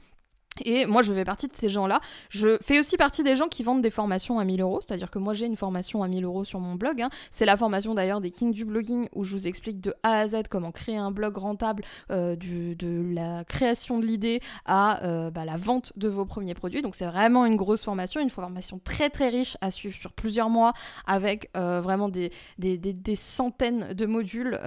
Et 0.60 0.84
moi, 0.86 1.02
je 1.02 1.12
fais 1.12 1.24
partie 1.24 1.48
de 1.48 1.54
ces 1.54 1.68
gens-là. 1.68 2.00
Je 2.28 2.58
fais 2.62 2.78
aussi 2.78 2.96
partie 2.96 3.22
des 3.22 3.36
gens 3.36 3.48
qui 3.48 3.62
vendent 3.62 3.80
des 3.80 3.90
formations 3.90 4.38
à 4.38 4.44
1000 4.44 4.60
euros. 4.60 4.80
C'est-à-dire 4.82 5.10
que 5.10 5.18
moi, 5.18 5.32
j'ai 5.32 5.46
une 5.46 5.56
formation 5.56 6.02
à 6.02 6.08
1000 6.08 6.24
euros 6.24 6.44
sur 6.44 6.60
mon 6.60 6.74
blog. 6.74 7.00
Hein. 7.00 7.08
C'est 7.30 7.46
la 7.46 7.56
formation 7.56 7.94
d'ailleurs 7.94 8.20
des 8.20 8.30
Kings 8.30 8.52
du 8.52 8.64
blogging 8.64 9.08
où 9.14 9.24
je 9.24 9.32
vous 9.32 9.46
explique 9.46 9.80
de 9.80 9.94
A 10.02 10.18
à 10.18 10.28
Z 10.28 10.42
comment 10.50 10.70
créer 10.70 10.96
un 10.96 11.10
blog 11.10 11.38
rentable, 11.38 11.84
euh, 12.10 12.36
de 12.36 13.14
la 13.14 13.44
création 13.44 13.98
de 13.98 14.06
l'idée 14.06 14.40
à 14.66 15.02
euh, 15.04 15.30
bah, 15.30 15.44
la 15.44 15.56
vente 15.56 15.92
de 15.96 16.08
vos 16.08 16.26
premiers 16.26 16.54
produits. 16.54 16.82
Donc, 16.82 16.94
c'est 16.96 17.06
vraiment 17.06 17.46
une 17.46 17.56
grosse 17.56 17.82
formation, 17.82 18.20
une 18.20 18.30
formation 18.30 18.78
très 18.84 19.08
très 19.08 19.30
riche 19.30 19.56
à 19.60 19.70
suivre 19.70 19.96
sur 19.96 20.12
plusieurs 20.12 20.50
mois 20.50 20.74
avec 21.06 21.50
euh, 21.56 21.80
vraiment 21.80 22.08
des, 22.08 22.30
des, 22.58 23.16
centaines 23.16 23.92
de 23.94 24.06
modules. 24.06 24.58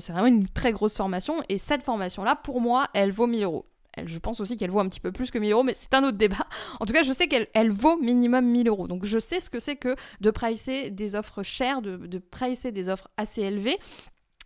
c'est 0.00 0.12
vraiment 0.12 0.26
une 0.26 0.48
très 0.48 0.72
grosse 0.72 0.96
formation. 0.96 1.42
Et 1.48 1.58
cette 1.58 1.82
formation-là, 1.82 2.36
pour 2.36 2.60
moi, 2.60 2.86
elle 2.94 3.12
vaut 3.12 3.26
1000 3.26 3.44
euros 3.44 3.66
je 4.06 4.18
pense 4.18 4.40
aussi 4.40 4.56
qu'elle 4.56 4.70
vaut 4.70 4.80
un 4.80 4.88
petit 4.88 5.00
peu 5.00 5.12
plus 5.12 5.30
que 5.30 5.38
1000 5.38 5.52
euros, 5.52 5.62
mais 5.62 5.74
c'est 5.74 5.94
un 5.94 6.04
autre 6.04 6.18
débat. 6.18 6.46
En 6.80 6.86
tout 6.86 6.92
cas, 6.92 7.02
je 7.02 7.12
sais 7.12 7.28
qu'elle 7.28 7.46
elle 7.54 7.70
vaut 7.70 7.96
minimum 8.00 8.44
1000 8.44 8.68
euros. 8.68 8.88
Donc 8.88 9.04
je 9.04 9.18
sais 9.18 9.40
ce 9.40 9.48
que 9.48 9.58
c'est 9.58 9.76
que 9.76 9.96
de 10.20 10.30
pricer 10.30 10.90
des 10.90 11.14
offres 11.14 11.42
chères, 11.42 11.82
de, 11.82 11.96
de 11.96 12.18
pricer 12.18 12.72
des 12.72 12.88
offres 12.88 13.08
assez 13.16 13.42
élevées. 13.42 13.78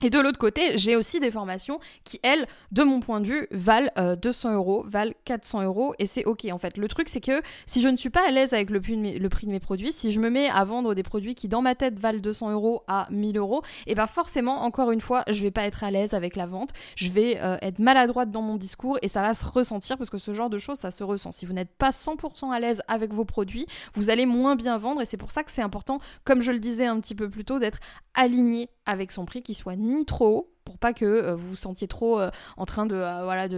Et 0.01 0.11
de 0.11 0.21
l'autre 0.21 0.39
côté, 0.39 0.79
j'ai 0.79 0.95
aussi 0.95 1.19
des 1.19 1.31
formations 1.31 1.81
qui, 2.05 2.21
elles, 2.23 2.47
de 2.71 2.85
mon 2.85 3.01
point 3.01 3.21
de 3.21 3.27
vue, 3.27 3.49
valent 3.51 3.91
200 3.97 4.49
euh, 4.49 4.55
euros, 4.55 4.85
valent 4.87 5.13
400 5.25 5.63
euros, 5.65 5.95
et 5.99 6.07
c'est 6.07 6.25
ok 6.25 6.47
en 6.53 6.59
fait. 6.59 6.77
Le 6.77 6.87
truc, 6.87 7.09
c'est 7.09 7.21
que 7.21 7.43
si 7.67 7.83
je 7.83 7.89
ne 7.89 7.97
suis 7.97 8.11
pas 8.11 8.27
à 8.27 8.31
l'aise 8.31 8.55
avec 8.55 8.71
le 8.71 8.81
prix, 8.81 8.97
de 8.97 9.51
mes, 9.51 9.61
produits, 9.61 9.91
si 9.91 10.13
je 10.13 10.21
me 10.21 10.31
mets 10.31 10.49
à 10.49 10.65
vendre 10.65 10.95
des 10.95 11.03
produits 11.03 11.35
qui, 11.35 11.49
dans 11.49 11.63
ma 11.63 11.75
tête, 11.75 11.99
valent 11.99 12.21
200 12.21 12.53
euros 12.53 12.85
à 12.87 13.09
1000 13.11 13.39
euros, 13.39 13.63
et 13.87 13.95
ben 13.95 14.07
forcément, 14.07 14.63
encore 14.63 14.93
une 14.93 15.01
fois, 15.01 15.25
je 15.29 15.43
vais 15.43 15.51
pas 15.51 15.63
être 15.63 15.83
à 15.83 15.91
l'aise 15.91 16.15
avec 16.15 16.37
la 16.37 16.47
vente, 16.47 16.71
je 16.95 17.11
vais 17.11 17.39
euh, 17.41 17.57
être 17.61 17.81
maladroite 17.81 18.31
dans 18.31 18.43
mon 18.43 18.57
discours, 18.57 18.99
et 19.03 19.09
ça 19.09 19.23
va 19.23 19.35
se 19.35 19.45
ressentir 19.45 19.99
parce 19.99 20.11
que 20.11 20.19
ce 20.19 20.33
genre 20.33 20.51
de 20.51 20.59
choses, 20.59 20.79
ça 20.79 20.93
se 20.93 21.03
ressent. 21.03 21.33
Si 21.33 21.45
vous 21.45 21.53
n'êtes 21.53 21.75
pas 21.77 21.91
100% 21.91 22.53
à 22.53 22.61
l'aise 22.61 22.83
avec 22.87 23.13
vos 23.13 23.25
produits, 23.25 23.67
vous 23.95 24.11
allez 24.11 24.27
moins 24.27 24.55
bien 24.55 24.79
vendre, 24.79 25.01
et 25.01 25.07
c'est 25.07 25.17
pour 25.17 25.33
ça 25.33 25.43
que 25.43 25.51
c'est 25.51 25.63
important, 25.63 25.99
comme 26.25 26.41
je 26.41 26.53
le 26.53 26.61
disais 26.61 26.87
un 26.87 27.01
petit 27.01 27.17
peu 27.17 27.29
plus 27.29 27.45
tôt, 27.45 27.59
d'être 27.59 27.79
aligné 28.19 28.69
avec 28.85 29.13
son 29.13 29.25
prix, 29.25 29.43
qui 29.43 29.55
soit 29.55 29.77
ni 29.77 30.05
trop 30.05 30.29
haut 30.29 30.53
pour 30.69 30.77
pas 30.77 30.93
que 30.93 31.07
euh, 31.07 31.35
vous 31.35 31.51
vous 31.51 31.57
sentiez 31.57 31.89
trop 31.89 32.21
euh, 32.21 32.31
en 32.59 32.67
train 32.67 32.85
de, 32.85 32.95
euh, 32.95 33.25
voilà, 33.25 33.49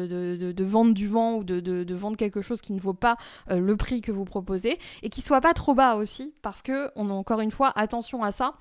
vendre 0.64 0.94
du 0.94 1.08
vent 1.08 1.38
ou 1.38 1.44
de, 1.44 1.94
vendre 1.94 2.16
quelque 2.16 2.40
chose 2.40 2.60
qui 2.60 2.72
ne 2.72 2.78
vaut 2.78 2.94
pas 2.94 3.16
le 3.50 3.76
prix 3.76 4.00
que 4.00 4.12
vous 4.12 4.24
proposez. 4.24 4.78
Et 5.02 5.08
qui 5.08 5.20
soit 5.20 5.40
pas 5.40 5.54
trop 5.54 5.74
bas 5.74 5.96
aussi 5.96 6.34
parce 6.42 6.62
que 6.62 6.90
on 6.94 7.10
a 7.10 7.12
encore 7.12 7.40
une 7.40 7.50
fois 7.50 7.72
attention 7.74 8.22
à 8.22 8.30
ça 8.30 8.54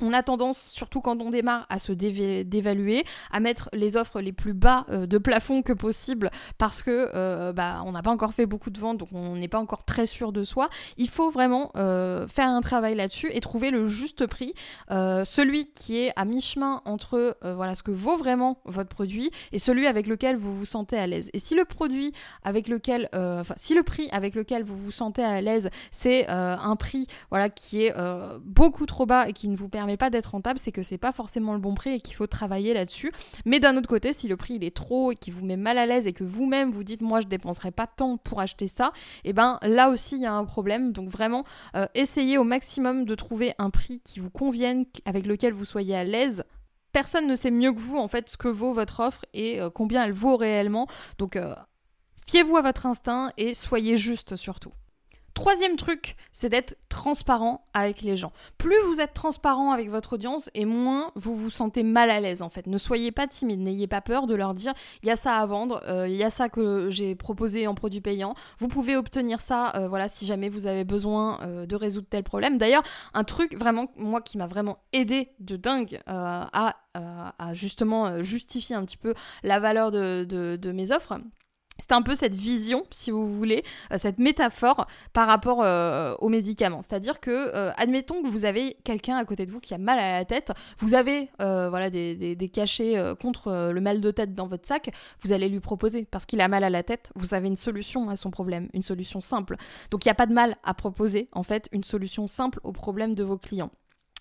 on 0.00 0.12
a 0.12 0.22
tendance, 0.22 0.58
surtout 0.58 1.00
quand 1.00 1.20
on 1.20 1.30
démarre, 1.30 1.66
à 1.68 1.78
se 1.78 1.92
dévaluer, 1.92 3.04
à 3.30 3.40
mettre 3.40 3.68
les 3.72 3.96
offres 3.96 4.20
les 4.20 4.32
plus 4.32 4.54
bas 4.54 4.86
euh, 4.90 5.06
de 5.06 5.18
plafond 5.18 5.62
que 5.62 5.72
possible 5.72 6.30
parce 6.58 6.82
que 6.82 7.10
euh, 7.14 7.52
bah, 7.52 7.82
on 7.84 7.92
n'a 7.92 8.02
pas 8.02 8.10
encore 8.10 8.32
fait 8.32 8.46
beaucoup 8.46 8.70
de 8.70 8.78
ventes, 8.78 8.98
donc 8.98 9.08
on 9.12 9.36
n'est 9.36 9.48
pas 9.48 9.58
encore 9.58 9.84
très 9.84 10.06
sûr 10.06 10.32
de 10.32 10.44
soi. 10.44 10.68
Il 10.96 11.08
faut 11.08 11.30
vraiment 11.30 11.70
euh, 11.76 12.26
faire 12.28 12.48
un 12.48 12.60
travail 12.60 12.94
là-dessus 12.94 13.30
et 13.32 13.40
trouver 13.40 13.70
le 13.70 13.88
juste 13.88 14.26
prix, 14.26 14.54
celui 14.90 15.70
qui 15.72 15.98
est 15.98 16.12
à 16.16 16.24
mi-chemin 16.24 16.82
entre 16.84 17.36
voilà 17.42 17.74
ce 17.74 17.82
que 17.82 17.90
vaut 17.90 18.16
vraiment 18.16 18.60
votre 18.64 18.88
produit 18.88 19.30
et 19.52 19.58
celui 19.58 19.86
avec 19.86 20.06
lequel 20.06 20.36
vous 20.36 20.54
vous 20.54 20.66
sentez 20.66 20.96
à 20.96 21.06
l'aise. 21.06 21.30
Et 21.32 21.38
si 21.38 21.54
le 21.54 21.64
produit 21.64 22.12
avec 22.42 22.68
lequel, 22.68 23.08
enfin 23.12 23.54
si 23.56 23.74
le 23.74 23.82
prix 23.82 24.08
avec 24.12 24.34
lequel 24.34 24.64
vous 24.64 24.76
vous 24.76 24.92
sentez 24.92 25.22
à 25.22 25.40
l'aise, 25.40 25.70
c'est 25.90 26.28
un 26.28 26.76
prix 26.76 27.06
voilà 27.30 27.48
qui 27.48 27.84
est 27.84 27.94
beaucoup 28.44 28.86
trop 28.86 29.06
bas 29.06 29.28
et 29.28 29.32
qui 29.32 29.48
ne 29.48 29.56
vous 29.56 29.68
pas 29.96 30.10
d'être 30.10 30.32
rentable, 30.32 30.58
c'est 30.58 30.72
que 30.72 30.82
c'est 30.82 30.98
pas 30.98 31.12
forcément 31.12 31.52
le 31.54 31.58
bon 31.58 31.74
prix 31.74 31.94
et 31.94 32.00
qu'il 32.00 32.14
faut 32.14 32.26
travailler 32.26 32.74
là-dessus. 32.74 33.12
Mais 33.44 33.60
d'un 33.60 33.76
autre 33.76 33.88
côté, 33.88 34.12
si 34.12 34.28
le 34.28 34.36
prix 34.36 34.54
il 34.54 34.64
est 34.64 34.74
trop 34.74 35.12
et 35.12 35.16
qui 35.16 35.30
vous 35.30 35.44
met 35.44 35.56
mal 35.56 35.78
à 35.78 35.86
l'aise 35.86 36.06
et 36.06 36.12
que 36.12 36.24
vous-même 36.24 36.70
vous 36.70 36.84
dites 36.84 37.00
moi 37.00 37.20
je 37.20 37.26
dépenserai 37.26 37.70
pas 37.70 37.86
tant 37.86 38.16
pour 38.16 38.40
acheter 38.40 38.68
ça, 38.68 38.92
et 39.24 39.30
eh 39.30 39.32
ben 39.32 39.58
là 39.62 39.90
aussi 39.90 40.16
il 40.16 40.22
y 40.22 40.26
a 40.26 40.32
un 40.32 40.44
problème. 40.44 40.92
Donc 40.92 41.08
vraiment 41.08 41.44
euh, 41.76 41.86
essayez 41.94 42.38
au 42.38 42.44
maximum 42.44 43.04
de 43.04 43.14
trouver 43.14 43.54
un 43.58 43.70
prix 43.70 44.00
qui 44.00 44.20
vous 44.20 44.30
convienne, 44.30 44.84
avec 45.04 45.26
lequel 45.26 45.52
vous 45.52 45.64
soyez 45.64 45.96
à 45.96 46.04
l'aise 46.04 46.44
personne 46.92 47.26
ne 47.26 47.36
sait 47.36 47.50
mieux 47.50 47.72
que 47.72 47.78
vous 47.78 47.98
en 47.98 48.08
fait 48.08 48.28
ce 48.28 48.36
que 48.36 48.48
vaut 48.48 48.72
votre 48.72 49.00
offre 49.00 49.24
et 49.34 49.60
combien 49.74 50.04
elle 50.04 50.12
vaut 50.12 50.36
réellement. 50.36 50.86
Donc 51.18 51.38
fiez-vous 52.26 52.56
à 52.56 52.62
votre 52.62 52.86
instinct 52.86 53.30
et 53.36 53.54
soyez 53.54 53.96
juste 53.96 54.36
surtout. 54.36 54.72
Troisième 55.38 55.76
truc, 55.76 56.16
c'est 56.32 56.48
d'être 56.48 56.76
transparent 56.88 57.64
avec 57.72 58.02
les 58.02 58.16
gens. 58.16 58.32
Plus 58.58 58.74
vous 58.88 59.00
êtes 59.00 59.14
transparent 59.14 59.70
avec 59.70 59.88
votre 59.88 60.14
audience 60.14 60.50
et 60.52 60.64
moins 60.64 61.12
vous 61.14 61.36
vous 61.36 61.48
sentez 61.48 61.84
mal 61.84 62.10
à 62.10 62.18
l'aise 62.18 62.42
en 62.42 62.48
fait. 62.48 62.66
Ne 62.66 62.76
soyez 62.76 63.12
pas 63.12 63.28
timide, 63.28 63.60
n'ayez 63.60 63.86
pas 63.86 64.00
peur 64.00 64.26
de 64.26 64.34
leur 64.34 64.52
dire 64.52 64.74
il 65.04 65.08
y 65.08 65.12
a 65.12 65.16
ça 65.16 65.36
à 65.36 65.46
vendre, 65.46 65.80
euh, 65.86 66.08
il 66.08 66.16
y 66.16 66.24
a 66.24 66.30
ça 66.30 66.48
que 66.48 66.90
j'ai 66.90 67.14
proposé 67.14 67.68
en 67.68 67.76
produit 67.76 68.00
payant. 68.00 68.34
Vous 68.58 68.66
pouvez 68.66 68.96
obtenir 68.96 69.40
ça, 69.40 69.76
euh, 69.76 69.86
voilà, 69.86 70.08
si 70.08 70.26
jamais 70.26 70.48
vous 70.48 70.66
avez 70.66 70.82
besoin 70.82 71.38
euh, 71.42 71.66
de 71.66 71.76
résoudre 71.76 72.08
tel 72.10 72.24
problème. 72.24 72.58
D'ailleurs, 72.58 72.82
un 73.14 73.22
truc 73.22 73.56
vraiment, 73.56 73.92
moi 73.96 74.20
qui 74.20 74.38
m'a 74.38 74.46
vraiment 74.48 74.78
aidé 74.92 75.30
de 75.38 75.54
dingue 75.54 76.00
à, 76.08 76.74
justement 77.52 78.22
justifier 78.24 78.74
un 78.74 78.84
petit 78.84 78.96
peu 78.96 79.14
la 79.44 79.60
valeur 79.60 79.92
de 79.92 80.72
mes 80.72 80.90
offres 80.90 81.20
c'est 81.78 81.92
un 81.92 82.02
peu 82.02 82.14
cette 82.14 82.34
vision, 82.34 82.84
si 82.90 83.10
vous 83.10 83.32
voulez, 83.34 83.62
euh, 83.92 83.98
cette 83.98 84.18
métaphore 84.18 84.86
par 85.12 85.26
rapport 85.26 85.62
euh, 85.62 86.14
aux 86.18 86.28
médicaments. 86.28 86.82
C'est-à-dire 86.82 87.20
que, 87.20 87.30
euh, 87.30 87.70
admettons 87.76 88.22
que 88.22 88.28
vous 88.28 88.44
avez 88.44 88.76
quelqu'un 88.84 89.16
à 89.16 89.24
côté 89.24 89.46
de 89.46 89.52
vous 89.52 89.60
qui 89.60 89.74
a 89.74 89.78
mal 89.78 89.98
à 89.98 90.12
la 90.18 90.24
tête, 90.24 90.52
vous 90.78 90.94
avez 90.94 91.30
voilà, 91.38 91.90
des, 91.90 92.50
cachets 92.52 92.96
contre 93.20 93.70
le 93.72 93.80
mal 93.80 94.00
de 94.00 94.10
tête 94.10 94.34
dans 94.34 94.46
votre 94.46 94.66
sac, 94.66 94.90
vous 95.22 95.32
allez 95.32 95.48
lui 95.48 95.60
proposer, 95.60 96.04
parce 96.04 96.24
qu'il 96.24 96.40
a 96.40 96.48
mal 96.48 96.64
à 96.64 96.70
la 96.70 96.82
tête, 96.82 97.10
vous 97.14 97.34
avez 97.34 97.48
une 97.48 97.56
solution 97.56 98.08
à 98.08 98.16
son 98.16 98.30
problème, 98.30 98.68
une 98.72 98.82
solution 98.82 99.20
simple. 99.20 99.56
Donc 99.90 100.04
il 100.04 100.08
n'y 100.08 100.12
a 100.12 100.14
pas 100.14 100.26
de 100.26 100.32
mal 100.32 100.56
à 100.64 100.74
proposer, 100.74 101.28
en 101.32 101.42
fait, 101.42 101.68
une 101.72 101.84
solution 101.84 102.26
simple 102.26 102.60
au 102.64 102.72
problème 102.72 103.14
de 103.14 103.22
vos 103.22 103.38
clients. 103.38 103.70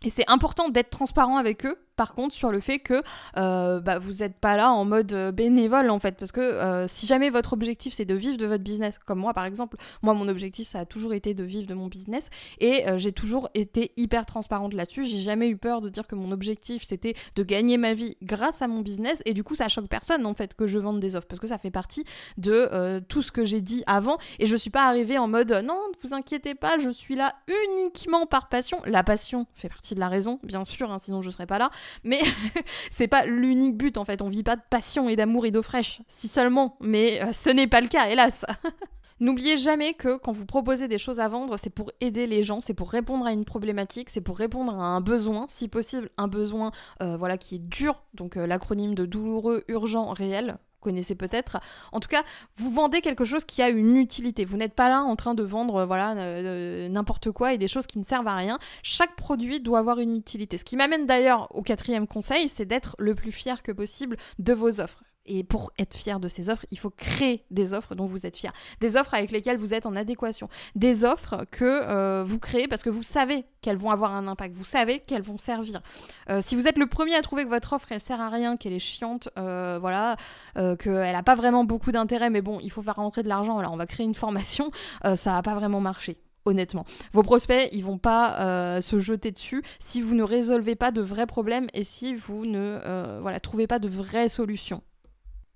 Et 0.03 0.09
c'est 0.09 0.29
important 0.29 0.69
d'être 0.69 0.89
transparent 0.89 1.37
avec 1.37 1.65
eux 1.65 1.77
par 1.97 2.13
contre 2.13 2.33
sur 2.33 2.51
le 2.51 2.61
fait 2.61 2.79
que 2.79 3.03
euh, 3.37 3.81
bah, 3.81 3.99
vous 3.99 4.19
n'êtes 4.19 4.37
pas 4.37 4.55
là 4.55 4.71
en 4.71 4.85
mode 4.85 5.11
euh, 5.11 5.31
bénévole 5.33 5.89
en 5.89 5.99
fait. 5.99 6.15
Parce 6.17 6.31
que 6.31 6.39
euh, 6.39 6.87
si 6.87 7.05
jamais 7.07 7.29
votre 7.29 7.51
objectif 7.51 7.93
c'est 7.93 8.05
de 8.05 8.15
vivre 8.15 8.37
de 8.37 8.45
votre 8.45 8.63
business 8.63 8.99
comme 8.99 9.19
moi 9.19 9.33
par 9.33 9.43
exemple 9.43 9.77
moi 10.03 10.13
mon 10.13 10.29
objectif 10.29 10.67
ça 10.67 10.79
a 10.79 10.85
toujours 10.85 11.13
été 11.13 11.33
de 11.33 11.43
vivre 11.43 11.67
de 11.67 11.73
mon 11.73 11.87
business. 11.87 12.29
Et 12.59 12.85
j'ai 12.97 13.11
toujours 13.11 13.49
été 13.55 13.91
hyper 13.97 14.25
transparente 14.25 14.73
là-dessus. 14.73 15.05
J'ai 15.05 15.19
jamais 15.19 15.49
eu 15.49 15.57
peur 15.57 15.81
de 15.81 15.89
dire 15.89 16.05
que 16.07 16.15
mon 16.15 16.31
objectif 16.31 16.83
c'était 16.85 17.15
de 17.35 17.43
gagner 17.43 17.77
ma 17.77 17.95
vie 17.95 18.15
grâce 18.21 18.61
à 18.61 18.67
mon 18.67 18.81
business. 18.81 19.23
Et 19.25 19.33
du 19.33 19.43
coup 19.43 19.55
ça 19.55 19.67
choque 19.67 19.87
personne 19.87 20.25
en 20.25 20.35
fait 20.35 20.53
que 20.53 20.67
je 20.67 20.77
vende 20.77 20.99
des 20.99 21.15
offres. 21.15 21.27
Parce 21.27 21.39
que 21.39 21.47
ça 21.47 21.57
fait 21.57 21.71
partie 21.71 22.05
de 22.37 23.01
tout 23.09 23.23
ce 23.23 23.31
que 23.31 23.43
j'ai 23.43 23.61
dit 23.61 23.83
avant. 23.87 24.17
Et 24.37 24.45
je 24.45 24.55
suis 24.55 24.69
pas 24.69 24.87
arrivée 24.87 25.17
en 25.17 25.27
mode 25.27 25.51
non 25.51 25.81
ne 25.91 26.07
vous 26.07 26.13
inquiétez 26.13 26.53
pas 26.53 26.77
je 26.77 26.89
suis 26.89 27.15
là 27.15 27.33
uniquement 27.47 28.27
par 28.27 28.49
passion. 28.49 28.81
La 28.85 29.03
passion 29.03 29.47
fait 29.55 29.69
partie 29.69 29.95
de 29.95 29.99
la 29.99 30.09
raison 30.09 30.39
bien 30.43 30.63
sûr 30.63 30.91
hein, 30.91 30.99
sinon 30.99 31.21
je 31.21 31.31
serais 31.31 31.47
pas 31.47 31.57
là 31.57 31.71
mais 32.03 32.19
c'est 32.91 33.07
pas 33.07 33.25
l'unique 33.25 33.77
but 33.77 33.97
en 33.97 34.05
fait. 34.05 34.21
On 34.21 34.29
vit 34.29 34.43
pas 34.43 34.55
de 34.55 34.61
passion 34.69 35.09
et 35.09 35.15
d'amour 35.15 35.45
et 35.45 35.51
d'eau 35.51 35.63
fraîche, 35.63 36.01
si 36.07 36.27
seulement. 36.27 36.77
Mais 36.81 37.21
euh, 37.23 37.31
ce 37.31 37.49
n'est 37.49 37.67
pas 37.67 37.81
le 37.81 37.87
cas, 37.87 38.09
hélas. 38.09 38.45
N'oubliez 39.19 39.57
jamais 39.57 39.93
que 39.95 40.17
quand 40.17 40.31
vous 40.31 40.45
proposez 40.45 40.87
des 40.87 40.99
choses 40.99 41.19
à 41.19 41.27
vendre, 41.27 41.57
c'est 41.57 41.71
pour 41.71 41.91
aider 42.01 42.27
les 42.27 42.43
gens, 42.43 42.61
c'est 42.61 42.75
pour 42.75 42.91
répondre 42.91 43.25
à 43.25 43.31
une 43.31 43.45
problématique, 43.45 44.11
c'est 44.11 44.21
pour 44.21 44.37
répondre 44.37 44.73
à 44.73 44.85
un 44.85 45.01
besoin, 45.01 45.47
si 45.49 45.67
possible 45.67 46.11
un 46.17 46.27
besoin 46.27 46.71
euh, 47.01 47.17
voilà 47.17 47.39
qui 47.39 47.55
est 47.55 47.59
dur, 47.59 48.03
donc 48.13 48.37
euh, 48.37 48.45
l'acronyme 48.45 48.93
de 48.93 49.07
douloureux, 49.07 49.63
urgent, 49.69 50.11
réel, 50.11 50.59
connaissez 50.79 51.15
peut-être. 51.15 51.57
En 51.91 51.99
tout 51.99 52.07
cas, 52.07 52.23
vous 52.55 52.71
vendez 52.71 53.01
quelque 53.01 53.25
chose 53.25 53.45
qui 53.45 53.61
a 53.61 53.69
une 53.69 53.97
utilité. 53.97 54.45
Vous 54.45 54.57
n'êtes 54.57 54.73
pas 54.73 54.89
là 54.89 55.01
en 55.01 55.15
train 55.15 55.33
de 55.33 55.43
vendre 55.43 55.85
voilà 55.85 56.15
euh, 56.15 56.89
n'importe 56.89 57.31
quoi 57.31 57.53
et 57.53 57.57
des 57.57 57.67
choses 57.67 57.87
qui 57.87 57.99
ne 57.99 58.03
servent 58.03 58.27
à 58.27 58.35
rien. 58.35 58.59
Chaque 58.83 59.15
produit 59.15 59.59
doit 59.59 59.79
avoir 59.79 59.99
une 59.99 60.15
utilité. 60.15 60.57
Ce 60.57 60.65
qui 60.65 60.77
m'amène 60.77 61.05
d'ailleurs 61.05 61.47
au 61.55 61.61
quatrième 61.61 62.07
conseil, 62.07 62.47
c'est 62.47 62.65
d'être 62.65 62.95
le 62.99 63.15
plus 63.15 63.31
fier 63.31 63.61
que 63.63 63.71
possible 63.71 64.17
de 64.39 64.53
vos 64.53 64.81
offres. 64.81 65.03
Et 65.27 65.43
pour 65.43 65.71
être 65.77 65.95
fier 65.95 66.19
de 66.19 66.27
ces 66.27 66.49
offres, 66.49 66.65
il 66.71 66.79
faut 66.79 66.89
créer 66.89 67.43
des 67.51 67.73
offres 67.73 67.95
dont 67.95 68.05
vous 68.05 68.25
êtes 68.25 68.35
fier. 68.35 68.53
Des 68.79 68.97
offres 68.97 69.13
avec 69.13 69.31
lesquelles 69.31 69.57
vous 69.57 69.73
êtes 69.73 69.85
en 69.85 69.95
adéquation. 69.95 70.47
Des 70.75 71.03
offres 71.03 71.45
que 71.51 71.65
euh, 71.65 72.23
vous 72.25 72.39
créez 72.39 72.67
parce 72.67 72.81
que 72.81 72.89
vous 72.89 73.03
savez 73.03 73.45
qu'elles 73.61 73.77
vont 73.77 73.91
avoir 73.91 74.13
un 74.13 74.27
impact. 74.27 74.55
Vous 74.55 74.63
savez 74.63 74.99
qu'elles 74.99 75.21
vont 75.21 75.37
servir. 75.37 75.81
Euh, 76.29 76.39
si 76.41 76.55
vous 76.55 76.67
êtes 76.67 76.77
le 76.77 76.87
premier 76.87 77.15
à 77.15 77.21
trouver 77.21 77.43
que 77.43 77.49
votre 77.49 77.73
offre, 77.73 77.91
elle 77.91 77.99
sert 77.99 78.21
à 78.21 78.29
rien, 78.29 78.57
qu'elle 78.57 78.73
est 78.73 78.79
chiante, 78.79 79.29
euh, 79.37 79.77
voilà, 79.79 80.15
qu'elle 80.55 81.11
n'a 81.11 81.23
pas 81.23 81.35
vraiment 81.35 81.63
beaucoup 81.63 81.91
d'intérêt, 81.91 82.29
mais 82.29 82.41
bon, 82.41 82.59
il 82.61 82.71
faut 82.71 82.81
faire 82.81 82.95
rentrer 82.95 83.23
de 83.23 83.27
l'argent, 83.27 83.53
voilà, 83.53 83.71
on 83.71 83.77
va 83.77 83.85
créer 83.85 84.05
une 84.05 84.15
formation, 84.15 84.71
ça 85.03 85.31
va 85.33 85.41
pas 85.41 85.55
vraiment 85.55 85.81
marcher 85.81 86.17
honnêtement. 86.45 86.85
Vos 87.11 87.23
prospects, 87.23 87.67
ils 87.73 87.83
vont 87.83 87.97
pas 87.97 88.79
se 88.81 88.99
jeter 88.99 89.31
dessus 89.31 89.63
si 89.79 90.01
vous 90.01 90.15
ne 90.15 90.23
résolvez 90.23 90.75
pas 90.75 90.91
de 90.91 91.01
vrais 91.01 91.27
problèmes 91.27 91.67
et 91.73 91.83
si 91.83 92.15
vous 92.15 92.45
ne 92.45 92.79
voilà, 93.21 93.39
trouvez 93.39 93.67
pas 93.67 93.79
de 93.79 93.89
vraies 93.89 94.29
solutions. 94.29 94.81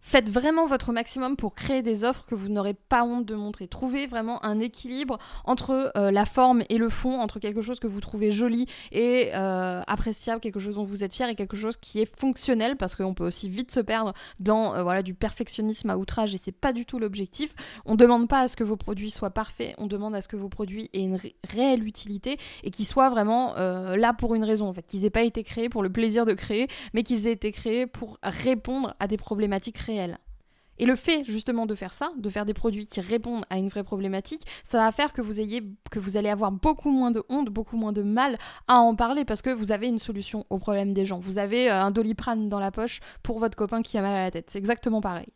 Faites 0.03 0.31
vraiment 0.31 0.65
votre 0.65 0.91
maximum 0.91 1.37
pour 1.37 1.53
créer 1.53 1.83
des 1.83 2.03
offres 2.03 2.25
que 2.25 2.33
vous 2.33 2.49
n'aurez 2.49 2.73
pas 2.73 3.03
honte 3.03 3.25
de 3.25 3.35
montrer. 3.35 3.67
Trouvez 3.67 4.07
vraiment 4.07 4.43
un 4.43 4.59
équilibre 4.59 5.19
entre 5.45 5.91
euh, 5.95 6.09
la 6.09 6.25
forme 6.25 6.63
et 6.69 6.79
le 6.79 6.89
fond, 6.89 7.21
entre 7.21 7.39
quelque 7.39 7.61
chose 7.61 7.79
que 7.79 7.85
vous 7.85 8.01
trouvez 8.01 8.31
joli 8.31 8.65
et 8.91 9.29
euh, 9.35 9.81
appréciable, 9.85 10.41
quelque 10.41 10.59
chose 10.59 10.75
dont 10.75 10.83
vous 10.83 11.03
êtes 11.03 11.13
fier 11.13 11.29
et 11.29 11.35
quelque 11.35 11.55
chose 11.55 11.77
qui 11.77 11.99
est 11.99 12.19
fonctionnel 12.19 12.77
parce 12.77 12.95
qu'on 12.95 13.13
peut 13.13 13.25
aussi 13.25 13.47
vite 13.47 13.71
se 13.71 13.79
perdre 13.79 14.13
dans 14.39 14.73
euh, 14.73 14.81
voilà, 14.81 15.03
du 15.03 15.13
perfectionnisme 15.13 15.91
à 15.91 15.97
outrage 15.97 16.33
et 16.33 16.39
c'est 16.39 16.51
pas 16.51 16.73
du 16.73 16.85
tout 16.85 16.97
l'objectif. 16.97 17.53
On 17.85 17.95
demande 17.95 18.27
pas 18.27 18.41
à 18.41 18.47
ce 18.47 18.57
que 18.57 18.63
vos 18.63 18.77
produits 18.77 19.11
soient 19.11 19.29
parfaits, 19.29 19.75
on 19.77 19.85
demande 19.85 20.15
à 20.15 20.21
ce 20.21 20.27
que 20.27 20.35
vos 20.35 20.49
produits 20.49 20.89
aient 20.93 21.03
une 21.03 21.19
réelle 21.47 21.87
utilité 21.87 22.37
et 22.63 22.71
qu'ils 22.71 22.87
soient 22.87 23.11
vraiment 23.11 23.53
là 23.55 24.13
pour 24.13 24.33
une 24.35 24.43
raison 24.43 24.67
en 24.67 24.73
fait, 24.73 24.85
qu'ils 24.85 25.05
aient 25.05 25.09
pas 25.09 25.23
été 25.23 25.43
créés 25.43 25.69
pour 25.69 25.83
le 25.83 25.91
plaisir 25.91 26.25
de 26.25 26.33
créer, 26.33 26.67
mais 26.93 27.03
qu'ils 27.03 27.27
aient 27.27 27.31
été 27.31 27.51
créés 27.51 27.85
pour 27.85 28.17
répondre 28.23 28.95
à 28.99 29.07
des 29.07 29.17
problématiques 29.17 29.77
réelles 29.77 29.90
et 30.81 30.85
le 30.85 30.95
fait 30.95 31.23
justement 31.25 31.67
de 31.67 31.75
faire 31.75 31.93
ça, 31.93 32.11
de 32.17 32.29
faire 32.29 32.45
des 32.45 32.55
produits 32.55 32.87
qui 32.87 33.01
répondent 33.01 33.45
à 33.49 33.57
une 33.57 33.69
vraie 33.69 33.83
problématique, 33.83 34.47
ça 34.65 34.79
va 34.79 34.91
faire 34.91 35.13
que 35.13 35.21
vous 35.21 35.39
ayez, 35.39 35.61
que 35.91 35.99
vous 35.99 36.17
allez 36.17 36.29
avoir 36.29 36.51
beaucoup 36.51 36.89
moins 36.89 37.11
de 37.11 37.23
honte, 37.29 37.49
beaucoup 37.49 37.77
moins 37.77 37.93
de 37.93 38.01
mal 38.01 38.37
à 38.67 38.79
en 38.79 38.95
parler 38.95 39.23
parce 39.23 39.43
que 39.43 39.51
vous 39.51 39.71
avez 39.71 39.87
une 39.87 39.99
solution 39.99 40.45
au 40.49 40.57
problème 40.57 40.93
des 40.93 41.05
gens. 41.05 41.19
Vous 41.19 41.37
avez 41.37 41.69
euh, 41.69 41.83
un 41.83 41.91
doliprane 41.91 42.49
dans 42.49 42.59
la 42.59 42.71
poche 42.71 42.99
pour 43.21 43.37
votre 43.37 43.55
copain 43.55 43.83
qui 43.83 43.97
a 43.97 44.01
mal 44.01 44.15
à 44.15 44.23
la 44.23 44.31
tête. 44.31 44.49
C'est 44.49 44.57
exactement 44.57 45.01
pareil. 45.01 45.27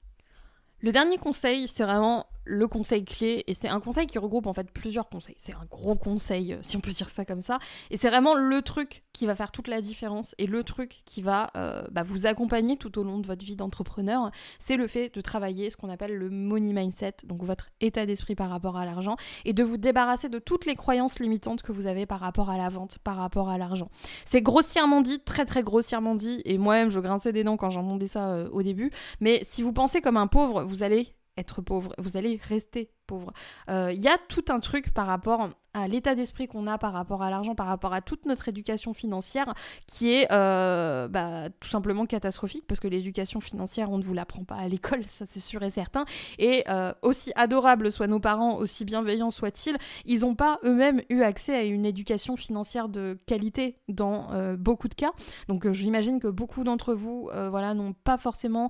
Le 0.80 0.92
dernier 0.92 1.18
conseil, 1.18 1.68
c'est 1.68 1.84
vraiment 1.84 2.26
le 2.46 2.68
conseil 2.68 3.04
clé, 3.04 3.44
et 3.48 3.54
c'est 3.54 3.68
un 3.68 3.80
conseil 3.80 4.08
qui 4.08 4.18
regroupe 4.20 4.48
en 4.48 4.54
fait 4.54 4.72
plusieurs 4.72 5.10
conseils. 5.10 5.36
C'est 5.38 5.54
un 5.54 5.66
gros 5.70 5.96
conseil, 5.96 6.54
euh, 6.54 6.60
si 6.62 6.78
on 6.78 6.80
peut 6.80 6.92
dire 6.92 7.10
ça 7.10 7.26
comme 7.26 7.42
ça. 7.42 7.60
Et 7.90 7.98
c'est 7.98 8.10
vraiment 8.10 8.36
le 8.36 8.62
truc 8.62 9.04
qui 9.14 9.26
va 9.26 9.36
faire 9.36 9.52
toute 9.52 9.68
la 9.68 9.82
différence 9.82 10.36
et 10.38 10.46
le 10.46 10.64
truc 10.64 11.02
qui 11.06 11.22
va 11.22 11.50
euh, 11.56 11.84
bah, 11.92 12.04
vous 12.04 12.28
accompagner 12.28 12.78
tout 12.78 13.00
au 13.00 13.04
long 13.04 13.18
de 13.20 13.26
votre 13.26 13.44
vie 13.44 13.56
d'entrepreneur. 13.56 14.32
C'est 14.60 14.76
le 14.76 14.88
fait 14.88 15.14
de 15.14 15.22
travailler 15.22 15.70
ce 15.70 15.78
qu'on 15.78 15.90
appelle 15.90 16.14
le 16.16 16.30
money 16.30 16.74
mindset, 16.74 17.18
donc 17.24 17.44
votre 17.44 17.70
état 17.82 18.06
d'esprit 18.06 18.36
par 18.36 18.50
rapport 18.50 18.78
à 18.78 18.86
l'argent, 18.86 19.16
et 19.46 19.54
de 19.54 19.64
vous 19.64 19.78
débarrasser 19.78 20.30
de 20.30 20.40
toutes 20.40 20.66
les 20.66 20.76
croyances 20.76 21.20
limitantes 21.20 21.62
que 21.62 21.72
vous 21.72 21.88
avez 21.88 22.06
par 22.06 22.20
rapport 22.20 22.50
à 22.50 22.58
la 22.58 22.70
vente, 22.70 23.00
par 23.00 23.18
rapport 23.18 23.50
à 23.50 23.58
l'argent. 23.58 23.90
C'est 24.26 24.42
grossièrement 24.42 25.02
dit, 25.02 25.20
très 25.20 25.46
très 25.46 25.64
grossièrement 25.64 26.16
dit, 26.16 26.42
et 26.46 26.58
moi-même 26.58 26.92
je 26.92 27.00
grinçais 27.00 27.32
des 27.32 27.44
dents 27.44 27.58
quand 27.58 27.70
j'entendais 27.70 28.08
ça 28.08 28.30
euh, 28.30 28.50
au 28.52 28.62
début, 28.62 28.92
mais 29.20 29.42
si 29.44 29.64
vous 29.64 29.74
pensez 29.74 30.02
comme 30.02 30.18
un 30.18 30.28
pauvre, 30.28 30.64
vous 30.64 30.84
allez 30.84 31.16
être 31.38 31.62
pauvre, 31.62 31.94
vous 31.98 32.18
allez 32.18 32.40
rester 32.44 32.92
pauvre. 33.08 33.34
Il 33.68 33.74
euh, 33.74 33.92
y 33.92 34.08
a 34.08 34.18
tout 34.30 34.46
un 34.50 34.60
truc 34.60 34.94
par 34.94 35.08
rapport 35.08 35.50
à 35.76 35.88
l'état 35.88 36.16
d'esprit 36.16 36.48
qu'on 36.48 36.66
a 36.68 36.78
par 36.78 36.94
rapport 36.94 37.22
à 37.22 37.30
l'argent, 37.30 37.54
par 37.54 37.68
rapport 37.68 37.94
à 37.94 38.02
toute 38.02 38.26
notre 38.26 38.50
éducation 38.50 38.94
financière, 38.94 39.54
qui 39.88 40.12
est 40.12 40.28
euh, 40.32 41.08
bah, 41.08 41.50
tout 41.60 41.70
simplement 41.70 42.06
catastrophique, 42.06 42.66
parce 42.68 42.80
que 42.80 42.88
l'éducation 42.88 43.42
financière, 43.42 43.92
on 43.92 43.98
ne 43.98 44.04
vous 44.04 44.14
l'apprend 44.14 44.44
pas 44.44 44.56
à 44.56 44.68
l'école, 44.68 45.04
ça 45.10 45.26
c'est 45.28 45.40
sûr 45.40 45.62
et 45.64 45.70
certain. 45.70 46.06
Et 46.40 46.64
euh, 46.70 46.94
aussi 47.02 47.32
adorables 47.36 47.92
soient 47.92 48.08
nos 48.08 48.20
parents, 48.20 48.56
aussi 48.56 48.86
bienveillants 48.86 49.32
soient-ils, 49.32 49.78
ils 50.06 50.22
n'ont 50.22 50.36
pas 50.36 50.60
eux-mêmes 50.64 51.02
eu 51.10 51.22
accès 51.22 51.56
à 51.56 51.64
une 51.64 51.86
éducation 51.86 52.36
financière 52.36 52.90
de 52.90 53.18
qualité 53.26 53.78
dans 53.88 54.30
beaucoup 54.58 54.88
de 54.88 54.94
cas. 54.94 55.12
Donc 55.48 55.70
j'imagine 55.72 56.20
que 56.20 56.28
beaucoup 56.28 56.64
d'entre 56.64 56.94
vous 56.94 57.30
voilà, 57.50 57.74
n'ont 57.74 57.94
pas 57.94 58.18
forcément 58.18 58.70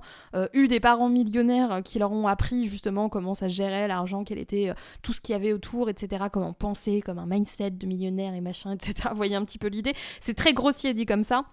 eu 0.52 0.68
des 0.68 0.80
parents 0.80 1.08
millionnaires 1.08 1.82
qui 1.84 1.98
leur 1.98 2.12
ont 2.12 2.26
appris 2.26 2.66
justement 2.66 3.08
comment 3.08 3.34
ça 3.34 3.48
gérait 3.48 3.88
l'argent 3.88 4.24
quel 4.24 4.38
était 4.38 4.70
euh, 4.70 4.74
tout 5.02 5.12
ce 5.12 5.20
qu'il 5.20 5.32
y 5.32 5.36
avait 5.36 5.52
autour, 5.52 5.88
etc. 5.88 6.26
Comment 6.32 6.52
penser, 6.52 6.95
comme 7.00 7.18
un 7.18 7.26
mindset 7.26 7.70
de 7.70 7.86
millionnaire 7.86 8.34
et 8.34 8.40
machin, 8.40 8.72
etc. 8.72 9.08
Vous 9.10 9.16
voyez 9.16 9.36
un 9.36 9.44
petit 9.44 9.58
peu 9.58 9.68
l'idée. 9.68 9.94
C'est 10.20 10.34
très 10.34 10.52
grossier 10.52 10.94
dit 10.94 11.06
comme 11.06 11.22
ça. 11.22 11.44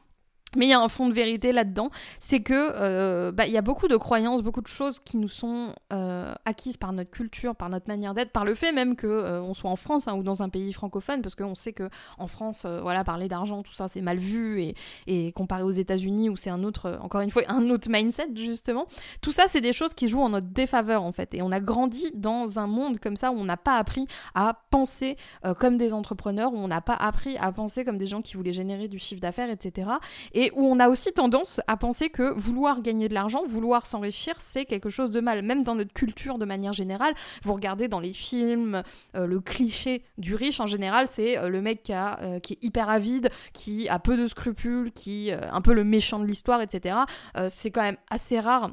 Mais 0.55 0.65
il 0.65 0.69
y 0.69 0.73
a 0.73 0.79
un 0.79 0.89
fond 0.89 1.07
de 1.07 1.13
vérité 1.13 1.51
là-dedans, 1.51 1.89
c'est 2.19 2.41
que 2.41 2.53
euh, 2.53 3.31
bah, 3.31 3.45
il 3.47 3.53
y 3.53 3.57
a 3.57 3.61
beaucoup 3.61 3.87
de 3.87 3.97
croyances, 3.97 4.41
beaucoup 4.41 4.61
de 4.61 4.67
choses 4.67 4.99
qui 4.99 5.17
nous 5.17 5.27
sont 5.27 5.73
euh, 5.91 6.33
acquises 6.45 6.77
par 6.77 6.93
notre 6.93 7.09
culture, 7.09 7.55
par 7.55 7.69
notre 7.69 7.87
manière 7.87 8.13
d'être, 8.13 8.31
par 8.31 8.45
le 8.45 8.55
fait 8.55 8.71
même 8.71 8.95
que 8.95 9.07
euh, 9.07 9.41
on 9.41 9.53
soit 9.53 9.69
en 9.69 9.75
France 9.75 10.07
hein, 10.07 10.15
ou 10.15 10.23
dans 10.23 10.43
un 10.43 10.49
pays 10.49 10.73
francophone, 10.73 11.21
parce 11.21 11.35
qu'on 11.35 11.55
sait 11.55 11.73
que 11.73 11.89
en 12.17 12.27
France, 12.27 12.65
voilà, 12.65 13.03
parler 13.03 13.27
d'argent, 13.27 13.63
tout 13.63 13.73
ça, 13.73 13.87
c'est 13.87 14.01
mal 14.01 14.17
vu 14.17 14.73
et, 15.07 15.31
comparé 15.33 15.63
aux 15.63 15.71
États-Unis 15.71 16.29
où 16.29 16.35
c'est 16.35 16.49
un 16.49 16.63
autre, 16.63 16.99
encore 17.01 17.21
une 17.21 17.29
fois, 17.29 17.43
un 17.47 17.69
autre 17.69 17.89
mindset 17.89 18.29
justement. 18.35 18.87
Tout 19.21 19.31
ça, 19.31 19.45
c'est 19.47 19.61
des 19.61 19.73
choses 19.73 19.93
qui 19.93 20.07
jouent 20.07 20.21
en 20.21 20.29
notre 20.29 20.47
défaveur 20.47 21.03
en 21.03 21.11
fait, 21.11 21.33
et 21.33 21.41
on 21.41 21.51
a 21.51 21.59
grandi 21.59 22.11
dans 22.13 22.59
un 22.59 22.67
monde 22.67 22.99
comme 22.99 23.17
ça 23.17 23.31
où 23.31 23.35
on 23.35 23.45
n'a 23.45 23.57
pas 23.57 23.77
appris 23.77 24.07
à 24.35 24.57
penser 24.69 25.17
comme 25.59 25.77
des 25.77 25.93
entrepreneurs, 25.93 26.53
où 26.53 26.57
on 26.57 26.67
n'a 26.67 26.81
pas 26.81 26.95
appris 26.95 27.37
à 27.37 27.51
penser 27.51 27.85
comme 27.85 27.97
des 27.97 28.07
gens 28.07 28.21
qui 28.21 28.35
voulaient 28.35 28.53
générer 28.53 28.87
du 28.87 28.99
chiffre 28.99 29.21
d'affaires, 29.21 29.49
etc. 29.49 29.89
Et 30.33 30.42
et 30.43 30.51
où 30.55 30.65
on 30.67 30.79
a 30.79 30.89
aussi 30.89 31.13
tendance 31.13 31.61
à 31.67 31.77
penser 31.77 32.09
que 32.09 32.33
vouloir 32.37 32.81
gagner 32.81 33.07
de 33.07 33.13
l'argent, 33.13 33.43
vouloir 33.45 33.85
s'enrichir, 33.85 34.35
c'est 34.39 34.65
quelque 34.65 34.89
chose 34.89 35.09
de 35.09 35.21
mal. 35.21 35.41
Même 35.41 35.63
dans 35.63 35.75
notre 35.75 35.93
culture 35.93 36.37
de 36.37 36.43
manière 36.43 36.73
générale, 36.73 37.13
vous 37.43 37.53
regardez 37.53 37.87
dans 37.87 38.01
les 38.01 38.11
films, 38.11 38.83
euh, 39.15 39.25
le 39.25 39.39
cliché 39.39 40.03
du 40.17 40.35
riche 40.35 40.59
en 40.59 40.65
général, 40.65 41.07
c'est 41.07 41.37
euh, 41.37 41.47
le 41.47 41.61
mec 41.61 41.83
qui, 41.83 41.93
a, 41.93 42.39
qui 42.41 42.53
est 42.53 42.63
hyper 42.63 42.89
avide, 42.89 43.29
qui 43.53 43.87
a 43.87 43.99
peu 43.99 44.17
de 44.17 44.27
scrupules, 44.27 44.91
qui 44.91 45.29
est 45.29 45.33
un 45.33 45.61
peu 45.61 45.73
le 45.73 45.85
méchant 45.85 46.19
de 46.19 46.25
l'histoire, 46.25 46.61
etc. 46.61 46.97
c'est 47.49 47.71
quand 47.71 47.81
même 47.81 47.97
assez 48.09 48.39
rare 48.39 48.71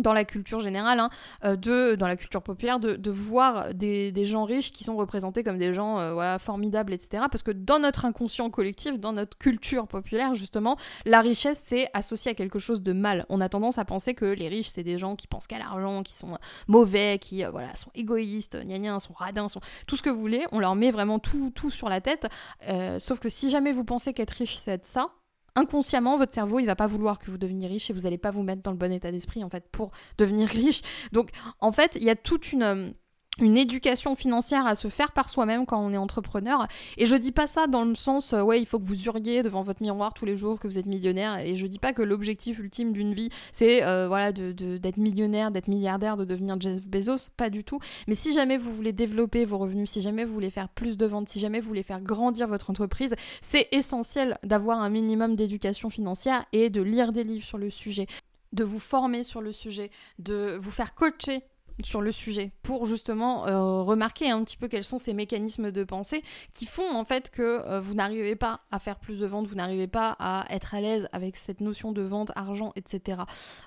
dans 0.00 0.12
la 0.12 0.24
culture 0.24 0.58
générale, 0.58 0.98
hein, 0.98 1.10
euh, 1.44 1.54
de, 1.54 1.94
dans 1.94 2.08
la 2.08 2.16
culture 2.16 2.42
populaire, 2.42 2.80
de, 2.80 2.96
de 2.96 3.10
voir 3.12 3.72
des, 3.74 4.10
des, 4.10 4.24
gens 4.24 4.44
riches 4.44 4.72
qui 4.72 4.82
sont 4.82 4.96
représentés 4.96 5.44
comme 5.44 5.56
des 5.56 5.72
gens 5.72 6.00
euh, 6.00 6.38
formidables, 6.38 6.92
etc. 6.92 7.24
Parce 7.30 7.44
que 7.44 7.52
dans 7.52 7.78
notre 7.78 8.04
inconscient 8.04 8.50
collectif, 8.50 8.98
dans 8.98 9.12
notre 9.12 9.38
culture 9.38 9.86
populaire, 9.86 10.34
justement, 10.34 10.76
la 11.04 11.20
richesse, 11.20 11.64
c'est 11.64 11.88
associé 11.92 12.32
à 12.32 12.34
quelque 12.34 12.58
chose 12.58 12.82
de 12.82 12.92
mal. 12.92 13.24
On 13.28 13.40
a 13.40 13.48
tendance 13.48 13.78
à 13.78 13.84
penser 13.84 14.14
que 14.14 14.24
les 14.24 14.48
riches, 14.48 14.70
c'est 14.70 14.82
des 14.82 14.98
gens 14.98 15.14
qui 15.14 15.28
pensent 15.28 15.46
qu'à 15.46 15.58
l'argent, 15.58 16.02
qui 16.02 16.12
sont 16.12 16.38
mauvais, 16.66 17.18
qui 17.20 17.44
euh, 17.44 17.50
voilà, 17.50 17.76
sont 17.76 17.90
égoïstes, 17.94 18.56
gna 18.64 18.78
gna, 18.80 18.98
sont 18.98 19.12
radins, 19.12 19.46
sont 19.46 19.60
tout 19.86 19.96
ce 19.96 20.02
que 20.02 20.10
vous 20.10 20.20
voulez. 20.20 20.44
On 20.50 20.58
leur 20.58 20.74
met 20.74 20.90
vraiment 20.90 21.20
tout, 21.20 21.52
tout 21.54 21.70
sur 21.70 21.88
la 21.88 22.00
tête. 22.00 22.26
sauf 22.98 23.20
que 23.20 23.28
si 23.28 23.48
jamais 23.48 23.72
vous 23.72 23.84
pensez 23.84 24.12
qu'être 24.12 24.32
riche, 24.32 24.56
c'est 24.56 24.72
être 24.72 24.86
ça, 24.86 25.10
inconsciemment, 25.56 26.16
votre 26.16 26.32
cerveau, 26.32 26.58
il 26.58 26.66
va 26.66 26.76
pas 26.76 26.86
vouloir 26.86 27.18
que 27.18 27.30
vous 27.30 27.38
deveniez 27.38 27.66
riche 27.66 27.90
et 27.90 27.92
vous 27.92 28.00
n'allez 28.00 28.18
pas 28.18 28.30
vous 28.30 28.42
mettre 28.42 28.62
dans 28.62 28.70
le 28.70 28.76
bon 28.76 28.92
état 28.92 29.10
d'esprit, 29.10 29.44
en 29.44 29.48
fait, 29.48 29.68
pour 29.70 29.92
devenir 30.18 30.48
riche. 30.48 30.82
Donc, 31.12 31.30
en 31.60 31.72
fait, 31.72 31.96
il 31.96 32.04
y 32.04 32.10
a 32.10 32.16
toute 32.16 32.52
une 32.52 32.62
euh, 32.62 32.90
une 33.38 33.56
éducation 33.56 34.14
financière 34.14 34.66
à 34.66 34.74
se 34.74 34.88
faire 34.88 35.12
par 35.12 35.28
soi-même 35.28 35.66
quand 35.66 35.80
on 35.80 35.92
est 35.92 35.96
entrepreneur. 35.96 36.66
Et 36.96 37.06
je 37.06 37.16
dis 37.16 37.32
pas 37.32 37.46
ça 37.46 37.66
dans 37.66 37.84
le 37.84 37.94
sens, 37.94 38.32
euh, 38.32 38.42
ouais, 38.42 38.60
il 38.60 38.66
faut 38.66 38.78
que 38.78 38.84
vous 38.84 39.02
hurliez 39.04 39.42
devant 39.42 39.62
votre 39.62 39.82
miroir 39.82 40.14
tous 40.14 40.24
les 40.24 40.36
jours 40.36 40.58
que 40.58 40.68
vous 40.68 40.78
êtes 40.78 40.86
millionnaire. 40.86 41.38
Et 41.38 41.56
je 41.56 41.66
dis 41.66 41.78
pas 41.78 41.92
que 41.92 42.02
l'objectif 42.02 42.58
ultime 42.58 42.92
d'une 42.92 43.14
vie, 43.14 43.30
c'est 43.52 43.84
euh, 43.84 44.06
voilà, 44.08 44.32
d'être 44.32 44.96
millionnaire, 44.96 45.50
d'être 45.50 45.68
milliardaire, 45.68 46.16
de 46.16 46.24
devenir 46.24 46.60
Jeff 46.60 46.86
Bezos. 46.86 47.30
Pas 47.36 47.50
du 47.50 47.64
tout. 47.64 47.80
Mais 48.06 48.14
si 48.14 48.32
jamais 48.32 48.56
vous 48.56 48.72
voulez 48.72 48.92
développer 48.92 49.44
vos 49.44 49.58
revenus, 49.58 49.90
si 49.90 50.02
jamais 50.02 50.24
vous 50.24 50.34
voulez 50.34 50.50
faire 50.50 50.68
plus 50.68 50.96
de 50.96 51.06
ventes, 51.06 51.28
si 51.28 51.40
jamais 51.40 51.60
vous 51.60 51.68
voulez 51.68 51.82
faire 51.82 52.00
grandir 52.00 52.48
votre 52.48 52.70
entreprise, 52.70 53.14
c'est 53.40 53.68
essentiel 53.72 54.38
d'avoir 54.42 54.80
un 54.80 54.90
minimum 54.90 55.36
d'éducation 55.36 55.90
financière 55.90 56.44
et 56.52 56.70
de 56.70 56.82
lire 56.82 57.12
des 57.12 57.24
livres 57.24 57.44
sur 57.44 57.58
le 57.58 57.70
sujet 57.70 58.06
de 58.52 58.62
vous 58.62 58.78
former 58.78 59.24
sur 59.24 59.40
le 59.40 59.52
sujet, 59.52 59.90
de 60.20 60.56
vous 60.60 60.70
faire 60.70 60.94
coacher 60.94 61.42
sur 61.82 62.00
le 62.00 62.12
sujet 62.12 62.52
pour 62.62 62.86
justement 62.86 63.46
euh, 63.46 63.82
remarquer 63.82 64.30
un 64.30 64.42
petit 64.44 64.56
peu 64.56 64.68
quels 64.68 64.84
sont 64.84 64.98
ces 64.98 65.12
mécanismes 65.12 65.72
de 65.72 65.84
pensée 65.84 66.22
qui 66.52 66.66
font 66.66 66.94
en 66.94 67.04
fait 67.04 67.30
que 67.30 67.42
euh, 67.42 67.80
vous 67.80 67.94
n'arrivez 67.94 68.36
pas 68.36 68.60
à 68.70 68.78
faire 68.78 68.98
plus 68.98 69.18
de 69.18 69.26
ventes, 69.26 69.46
vous 69.46 69.56
n'arrivez 69.56 69.88
pas 69.88 70.16
à 70.18 70.46
être 70.50 70.74
à 70.74 70.80
l'aise 70.80 71.08
avec 71.12 71.36
cette 71.36 71.60
notion 71.60 71.92
de 71.92 72.02
vente, 72.02 72.30
argent, 72.36 72.72
etc. 72.76 73.22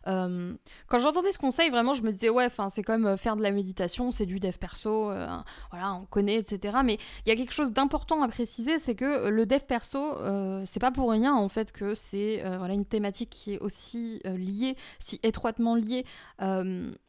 Euh, 0.08 0.54
quand 0.88 1.00
j'entendais 1.00 1.32
ce 1.32 1.40
conseil, 1.40 1.70
vraiment, 1.70 1.94
je 1.94 2.02
me 2.02 2.12
disais 2.12 2.30
ouais, 2.30 2.50
c'est 2.70 2.84
comme 2.84 3.18
faire 3.18 3.36
de 3.36 3.44
la 3.44 3.52
méditation, 3.52 4.12
c'est 4.12 4.26
du 4.26 4.40
dev 4.40 4.58
perso, 4.58 5.12
voilà, 5.72 5.94
on 5.94 6.06
connaît, 6.06 6.36
etc. 6.36 6.80
Mais 6.84 6.98
il 7.26 7.30
y 7.30 7.32
a 7.32 7.36
quelque 7.36 7.54
chose 7.54 7.72
d'important 7.72 8.22
à 8.22 8.28
préciser, 8.28 8.80
c'est 8.80 8.96
que 8.96 9.28
le 9.28 9.46
dev 9.46 9.60
perso, 9.60 10.16
c'est 10.66 10.80
pas 10.80 10.92
pour 10.92 11.12
rien 11.12 11.36
en 11.36 11.50
fait 11.50 11.72
que 11.72 11.94
c'est 11.94 12.44
voilà 12.58 12.74
une 12.74 12.86
thématique 12.86 13.30
qui 13.30 13.54
est 13.54 13.60
aussi 13.60 14.22
liée, 14.26 14.76
si 15.00 15.20
étroitement 15.24 15.76
liée 15.76 16.06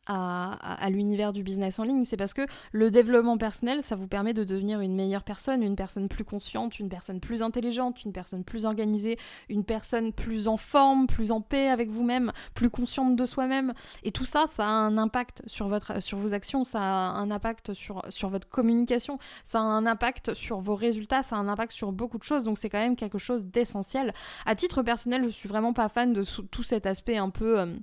à, 0.09 0.88
l'univers 0.91 1.33
du 1.33 1.43
business 1.43 1.79
en 1.79 1.85
ligne, 1.85 2.05
c'est 2.05 2.17
parce 2.17 2.35
que 2.35 2.47
le 2.73 2.91
développement 2.91 3.39
personnel, 3.39 3.83
ça 3.83 3.97
vous 3.97 4.09
permet 4.09 4.35
de 4.35 4.45
devenir 4.45 4.81
une 4.81 4.95
meilleure 4.95 5.25
personne, 5.25 5.63
une 5.63 5.77
personne 5.77 6.09
plus 6.09 6.25
consciente, 6.25 6.79
une 6.79 6.89
personne 6.89 7.21
plus 7.21 7.43
intelligente, 7.43 8.05
une 8.05 8.13
personne 8.13 8.45
plus 8.45 8.65
organisée, 8.65 9.19
une 9.49 9.65
personne 9.65 10.13
plus 10.13 10.49
en 10.49 10.57
forme, 10.57 11.07
plus 11.07 11.31
en 11.31 11.41
paix 11.41 11.69
avec 11.69 11.91
vous-même, 11.91 12.33
plus 12.55 12.71
consciente 12.71 13.17
de 13.17 13.27
soi-même. 13.27 13.75
Et 14.03 14.13
tout 14.13 14.25
ça, 14.25 14.45
ça 14.47 14.65
a 14.65 14.71
un 14.71 14.99
impact 14.99 15.43
sur, 15.47 15.69
vos 15.69 16.35
actions, 16.35 16.65
ça 16.65 16.81
a 16.81 17.11
un 17.11 17.31
impact 17.31 17.75
sur, 17.75 18.03
sur 18.09 18.29
votre 18.29 18.49
communication, 18.49 19.19
ça 19.45 19.61
a 19.61 19.63
un 19.63 19.87
impact 19.87 20.35
sur 20.35 20.61
vos 20.61 20.75
résultats, 20.75 21.23
ça 21.23 21.37
a 21.37 21.39
un 21.39 21.49
impact 21.49 21.73
sur 21.73 21.93
beaucoup 21.93 22.19
de 22.19 22.25
choses, 22.25 22.45
donc 22.45 22.59
c'est 22.59 22.71
quand 22.71 22.81
même 22.81 22.97
quelque 22.97 23.19
chose 23.19 23.45
d'essentiel. 23.45 24.15
À 24.47 24.55
titre 24.55 24.83
personnel, 24.83 25.25
je 25.25 25.29
suis 25.29 25.49
vraiment 25.49 25.73
pas 25.73 25.89
fan 25.89 26.13
de 26.13 26.25
tout 26.51 26.63
cet 26.63 26.87
aspect 26.87 27.17
un 27.17 27.31
peu... 27.31 27.61
Euh, 27.61 27.77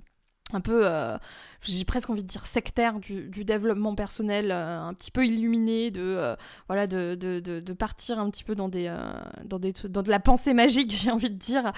un 0.52 0.60
peu, 0.60 0.86
euh, 0.86 1.18
j'ai 1.62 1.84
presque 1.84 2.08
envie 2.08 2.22
de 2.22 2.28
dire 2.28 2.46
sectaire 2.46 3.00
du, 3.00 3.44
développement 3.44 3.96
personnel, 3.96 4.52
euh, 4.52 4.80
un 4.80 4.94
petit 4.94 5.10
peu 5.10 5.26
illuminé, 5.26 5.90
de 5.90 6.00
euh, 6.00 6.36
voilà, 6.68 6.86
de, 6.86 7.16
de, 7.16 7.40
de, 7.40 7.72
partir 7.72 8.20
un 8.20 8.30
petit 8.30 8.44
peu 8.44 8.54
dans 8.54 8.68
des, 8.68 8.94
dans 9.44 9.58
des, 9.58 9.72
dans 9.88 10.02
de 10.02 10.10
la 10.10 10.20
pensée 10.20 10.54
magique, 10.54 10.92
j'ai 11.02 11.10
envie 11.10 11.30
de 11.30 11.34
dire. 11.34 11.72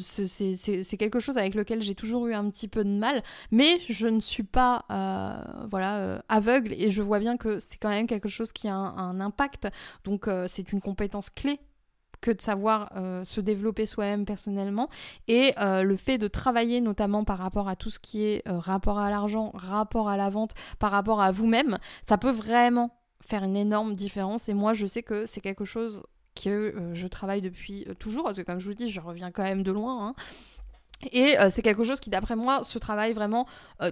c'est 0.00 0.96
quelque 0.96 1.20
chose 1.20 1.38
avec 1.38 1.54
lequel 1.54 1.80
j'ai 1.80 1.94
toujours 1.94 2.26
eu 2.26 2.34
un 2.34 2.50
petit 2.50 2.66
peu 2.66 2.82
de 2.82 2.90
mal, 2.90 3.22
mais 3.52 3.78
je 3.88 4.08
ne 4.08 4.20
suis 4.20 4.42
pas, 4.42 4.84
voilà, 5.70 6.24
aveugle 6.28 6.72
et 6.72 6.90
je 6.90 7.02
vois 7.02 7.20
bien 7.20 7.36
que 7.36 7.60
c'est 7.60 7.76
quand 7.76 7.90
même 7.90 8.08
quelque 8.08 8.28
chose 8.28 8.52
qui 8.52 8.66
a 8.66 8.74
un 8.74 9.20
impact. 9.20 9.68
Donc 10.04 10.28
c'est 10.48 10.72
une 10.72 10.80
compétence 10.80 11.30
clé 11.30 11.60
que 12.24 12.30
de 12.30 12.40
savoir 12.40 12.90
euh, 12.96 13.22
se 13.26 13.42
développer 13.42 13.84
soi-même 13.84 14.24
personnellement. 14.24 14.88
Et 15.28 15.52
euh, 15.60 15.82
le 15.82 15.94
fait 15.96 16.16
de 16.16 16.26
travailler 16.26 16.80
notamment 16.80 17.22
par 17.22 17.36
rapport 17.36 17.68
à 17.68 17.76
tout 17.76 17.90
ce 17.90 17.98
qui 17.98 18.24
est 18.24 18.48
euh, 18.48 18.58
rapport 18.58 18.98
à 18.98 19.10
l'argent, 19.10 19.50
rapport 19.52 20.08
à 20.08 20.16
la 20.16 20.30
vente, 20.30 20.52
par 20.78 20.90
rapport 20.90 21.20
à 21.20 21.32
vous-même, 21.32 21.76
ça 22.08 22.16
peut 22.16 22.30
vraiment 22.30 22.96
faire 23.20 23.44
une 23.44 23.58
énorme 23.58 23.94
différence. 23.94 24.48
Et 24.48 24.54
moi 24.54 24.72
je 24.72 24.86
sais 24.86 25.02
que 25.02 25.26
c'est 25.26 25.42
quelque 25.42 25.66
chose 25.66 26.02
que 26.34 26.90
je 26.94 27.06
travaille 27.06 27.42
depuis 27.42 27.86
toujours. 27.98 28.24
Parce 28.24 28.38
que 28.38 28.42
comme 28.42 28.58
je 28.58 28.68
vous 28.68 28.74
dis 28.74 28.88
je 28.88 29.02
reviens 29.02 29.30
quand 29.30 29.44
même 29.44 29.62
de 29.62 29.70
loin 29.70 30.08
hein. 30.08 30.14
Et 31.12 31.36
c'est 31.50 31.62
quelque 31.62 31.84
chose 31.84 32.00
qui, 32.00 32.10
d'après 32.10 32.36
moi, 32.36 32.64
se 32.64 32.78
travaille 32.78 33.12
vraiment 33.12 33.46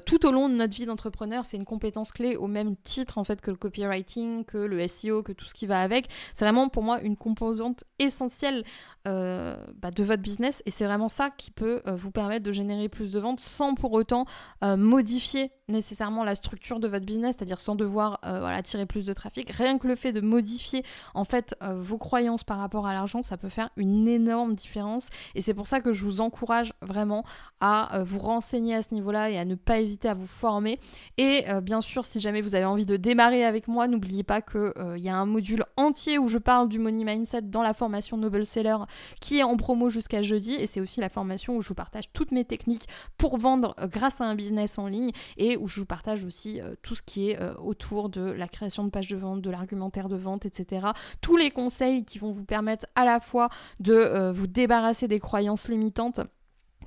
tout 0.07 0.27
au 0.27 0.33
long 0.33 0.49
de 0.49 0.55
notre 0.55 0.75
vie 0.75 0.87
d'entrepreneur. 0.87 1.45
C'est 1.45 1.57
une 1.57 1.65
compétence 1.65 2.13
clé 2.13 2.37
au 2.37 2.47
même 2.47 2.77
titre 2.77 3.19
en 3.19 3.25
fait 3.25 3.41
que 3.41 3.51
le 3.51 3.57
copywriting, 3.57 4.45
que 4.45 4.59
le 4.59 4.87
SEO, 4.87 5.23
que 5.23 5.33
tout 5.33 5.45
ce 5.45 5.55
qui 5.55 5.67
va 5.67 5.81
avec. 5.81 6.09
C'est 6.35 6.45
vraiment 6.45 6.69
pour 6.69 6.83
moi 6.83 7.01
une 7.01 7.17
composante 7.17 7.85
essentielle 7.99 8.65
euh, 9.09 9.57
bah, 9.81 9.91
de 9.91 10.05
votre 10.05 10.23
business 10.23 10.63
et 10.65 10.71
c'est 10.71 10.85
vraiment 10.85 11.09
ça 11.09 11.31
qui 11.31 11.51
peut 11.51 11.83
euh, 11.87 11.97
vous 11.97 12.13
permettre 12.13 12.45
de 12.45 12.53
générer 12.53 12.89
plus 12.89 13.13
de 13.13 13.19
ventes 13.19 13.41
sans 13.41 13.75
pour 13.75 13.93
autant 13.93 14.27
euh, 14.63 14.77
modifier 14.77 15.51
nécessairement 15.69 16.25
la 16.25 16.35
structure 16.35 16.81
de 16.81 16.89
votre 16.89 17.05
business, 17.05 17.37
c'est-à-dire 17.37 17.61
sans 17.61 17.75
devoir 17.75 18.19
voilà, 18.23 18.57
attirer 18.57 18.87
plus 18.87 19.07
de 19.07 19.13
trafic. 19.13 19.51
Rien 19.51 19.79
que 19.79 19.87
le 19.87 19.95
fait 19.95 20.13
de 20.13 20.21
modifier 20.21 20.85
en 21.15 21.25
fait 21.25 21.55
vos 21.63 21.99
croyances 21.99 22.45
par 22.45 22.59
rapport 22.59 22.87
à 22.87 22.95
l'argent, 22.95 23.23
ça 23.23 23.37
peut 23.37 23.49
faire 23.49 23.71
une 23.77 24.09
énorme 24.09 24.55
différence 24.55 25.09
et 25.35 25.41
c'est 25.41 25.55
pour 25.55 25.67
ça 25.67 25.81
que 25.81 25.93
je 25.93 26.03
vous 26.05 26.21
encourage 26.21 26.73
vraiment 26.83 27.25
à 27.61 28.03
vous 28.05 28.19
renseigner 28.19 28.75
à 28.75 28.83
ce 28.83 28.93
niveau-là 28.93 29.31
et 29.31 29.39
à 29.39 29.45
ne 29.45 29.55
pas 29.55 29.81
hésiter 29.81 30.09
à 30.09 30.15
vous 30.15 30.27
former. 30.27 30.79
Et 31.17 31.45
bien 31.63 31.81
sûr, 31.81 32.05
si 32.05 32.21
jamais 32.21 32.41
vous 32.41 32.55
avez 32.55 32.65
envie 32.65 32.87
de 32.87 32.97
démarrer 32.97 33.45
avec 33.45 33.69
moi, 33.69 33.89
n'oubliez 33.89 34.25
pas 34.25 34.43
qu'il 34.43 34.73
y 34.97 35.09
a 35.09 35.17
un 35.17 35.27
module 35.27 35.65
entier 35.77 36.19
où 36.19 36.29
je 36.29 36.39
parle 36.39 36.69
du 36.69 36.79
money 36.79 37.05
mindset 37.05 37.43
dans 37.43 37.63
la 37.63 37.75
formation 37.75 38.17
Noble 38.17 38.47
Seller 38.47 38.77
qui 39.21 39.39
est 39.39 39.43
en 39.43 39.57
promo 39.57 39.91
jusqu'à 39.91 40.23
jeudi 40.23 40.55
et 40.55 40.67
c'est 40.67 40.81
aussi 40.81 41.01
la 41.01 41.09
formation 41.09 41.57
où 41.57 41.63
je 41.63 41.69
vous 41.69 41.75
partage 41.75 42.13
toutes 42.13 42.33
mes 42.33 42.45
techniques 42.45 42.89
pour 43.19 43.37
vendre 43.37 43.75
euh, 43.81 43.87
grâce 43.87 44.21
à 44.21 44.25
un 44.25 44.35
business 44.35 44.79
en 44.79 44.87
ligne 44.87 45.13
et 45.37 45.57
je 45.67 45.81
vous 45.81 45.87
partage 45.87 46.25
aussi 46.25 46.61
euh, 46.61 46.75
tout 46.83 46.95
ce 46.95 47.03
qui 47.03 47.31
est 47.31 47.41
euh, 47.41 47.55
autour 47.57 48.09
de 48.09 48.21
la 48.21 48.49
création 48.49 48.85
de 48.85 48.91
pages 48.91 49.09
de 49.09 49.17
vente, 49.17 49.41
de 49.41 49.51
l'argumentaire 49.51 50.09
de 50.09 50.17
vente, 50.17 50.47
etc. 50.47 50.89
Tous 51.21 51.37
les 51.37 51.51
conseils 51.51 52.05
qui 52.05 52.19
vont 52.19 52.31
vous 52.31 52.45
permettre 52.45 52.87
à 52.95 53.05
la 53.05 53.21
fois 53.21 53.49
de 53.81 54.31
vous 54.33 54.47
débarrasser 54.47 55.09
des 55.09 55.21
croyances 55.21 55.69
limitantes 55.69 56.21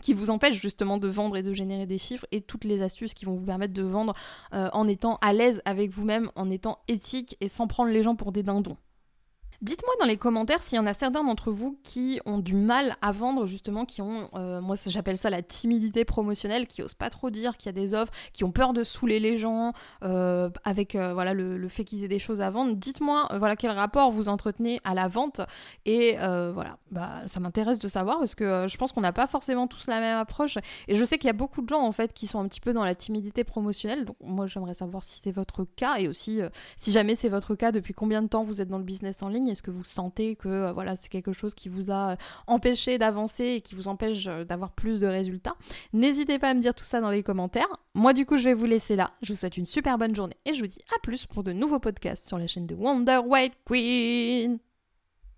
qui 0.02 0.14
vous 0.14 0.30
empêchent 0.30 0.62
justement 0.62 0.98
de 0.98 1.08
vendre 1.08 1.38
et 1.38 1.44
de 1.44 1.54
générer 1.54 1.86
des 1.86 1.98
chiffres 1.98 2.26
et 2.32 2.42
toutes 2.42 2.64
les 2.64 2.82
astuces 2.82 3.14
qui 3.14 3.26
vont 3.26 3.36
vous 3.36 3.46
permettre 3.46 3.74
de 3.74 3.82
vendre 3.82 4.14
en 4.52 4.88
étant 4.88 5.18
à 5.22 5.34
l'aise 5.34 5.62
avec 5.66 5.92
vous-même, 5.92 6.32
en 6.36 6.50
étant 6.50 6.80
éthique 6.88 7.38
et 7.42 7.48
sans 7.48 7.68
prendre 7.68 7.92
les 7.92 8.04
gens 8.04 8.16
pour 8.16 8.32
des 8.32 8.44
dindons. 8.44 8.78
Dites-moi 9.62 9.94
dans 10.00 10.06
les 10.06 10.18
commentaires 10.18 10.62
s'il 10.62 10.76
y 10.76 10.80
en 10.80 10.86
a 10.86 10.94
certains 10.94 11.24
d'entre 11.24 11.52
vous 11.52 11.78
qui 11.84 12.20
ont 12.26 12.40
du 12.40 12.56
mal 12.56 12.96
à 13.02 13.12
vendre, 13.12 13.46
justement, 13.46 13.86
qui 13.86 14.02
ont, 14.02 14.30
euh, 14.36 14.62
moi 14.62 14.76
j'appelle 14.86 15.18
ça 15.18 15.30
la 15.30 15.42
timidité 15.42 16.06
promotionnelle, 16.06 16.68
qui 16.68 16.82
osent 16.82 16.94
pas 16.94 17.10
trop 17.10 17.30
dire 17.30 17.58
qu'il 17.58 17.68
y 17.68 17.70
a 17.70 17.74
des 17.74 17.94
offres, 17.94 18.12
qui 18.34 18.44
ont 18.44 18.52
peur 18.52 18.74
de 18.74 18.84
saouler 18.84 19.20
les 19.20 19.38
gens 19.38 19.74
euh, 20.04 20.50
avec 20.64 20.96
euh, 20.96 21.14
voilà 21.14 21.34
le, 21.34 21.68
fait 21.70 21.84
qu'ils 21.84 22.04
aient 22.04 22.10
des 22.10 22.20
choses 22.20 22.42
à 22.42 22.50
vendre. 22.52 22.76
Dites-moi 22.76 23.28
voilà 23.38 23.56
quel 23.56 23.72
rapport 23.72 24.12
vous 24.12 24.30
entretenez 24.30 24.80
à 24.84 24.94
la 24.94 25.08
vente 25.08 25.42
et 25.86 26.16
voilà, 26.18 26.78
bah 26.92 27.22
ça 27.28 27.40
m'intéresse 27.40 27.80
de 27.80 27.88
savoir 27.88 28.20
parce 28.20 28.36
que 28.36 28.68
je 28.68 28.78
pense 28.78 28.92
qu'on 28.92 29.02
n'a 29.02 29.14
pas 29.14 29.28
forcément 29.28 29.68
tous 29.68 29.88
la 29.88 30.00
même 30.00 30.18
approche 30.18 30.58
et 30.88 30.96
je 30.96 31.04
sais 31.04 31.18
qu'il 31.18 31.28
y 31.28 31.30
a 31.30 31.34
beaucoup 31.34 31.62
de 31.62 31.70
gens 31.70 31.82
en 31.82 31.92
fait 31.92 32.14
qui 32.14 32.28
sont 32.28 32.40
un 32.40 32.48
petit 32.48 32.60
peu 32.60 32.74
dans 32.74 32.84
la 32.84 32.96
timidité 32.96 33.44
promotionnelle. 33.44 34.06
Donc 34.06 34.18
moi 34.22 34.48
j'aimerais 34.48 34.74
savoir 34.74 35.04
si 35.04 35.20
c'est 35.24 35.32
votre 35.32 35.66
cas 35.76 35.98
et 35.98 36.08
aussi 36.08 36.42
si 36.76 36.92
jamais 36.92 37.16
c'est 37.16 37.30
votre 37.30 37.56
cas, 37.56 37.72
depuis 37.72 37.94
combien 37.94 38.22
de 38.22 38.28
temps 38.28 38.44
vous 38.44 38.62
êtes 38.62 38.70
dans 38.70 38.78
le 38.78 38.84
business 38.84 39.24
en 39.24 39.30
ligne 39.30 39.45
est-ce 39.52 39.62
que 39.62 39.72
vous 39.72 39.84
sentez 39.84 40.36
que 40.36 40.48
euh, 40.48 40.74
voilà, 40.74 40.96
c'est 40.96 41.10
quelque 41.10 41.34
chose 41.34 41.54
qui 41.54 41.70
vous 41.70 41.92
a 41.92 42.12
euh, 42.12 42.16
empêché 42.48 42.98
d'avancer 42.98 43.46
et 43.46 43.62
qui 43.62 43.76
vous 43.76 43.88
empêche 43.88 44.28
euh, 44.28 44.44
d'avoir 44.44 44.72
plus 44.72 45.00
de 45.00 45.08
résultats? 45.08 45.56
N'hésitez 45.94 46.40
pas 46.40 46.50
à 46.50 46.54
me 46.54 46.60
dire 46.60 46.74
tout 46.74 46.84
ça 46.84 47.02
dans 47.02 47.12
les 47.12 47.24
commentaires. 47.24 47.68
Moi, 47.94 48.14
du 48.14 48.26
coup, 48.26 48.38
je 48.38 48.46
vais 48.46 48.54
vous 48.54 48.66
laisser 48.66 48.96
là. 48.96 49.12
Je 49.22 49.34
vous 49.34 49.40
souhaite 49.40 49.58
une 49.58 49.66
super 49.66 49.98
bonne 49.98 50.16
journée 50.16 50.38
et 50.46 50.54
je 50.54 50.62
vous 50.62 50.68
dis 50.68 50.82
à 50.96 51.00
plus 51.02 51.26
pour 51.26 51.44
de 51.44 51.54
nouveaux 51.54 51.80
podcasts 51.80 52.28
sur 52.28 52.38
la 52.38 52.48
chaîne 52.48 52.68
de 52.68 52.76
Wonder 52.76 53.22
White 53.26 53.54
Queen. 53.66 54.60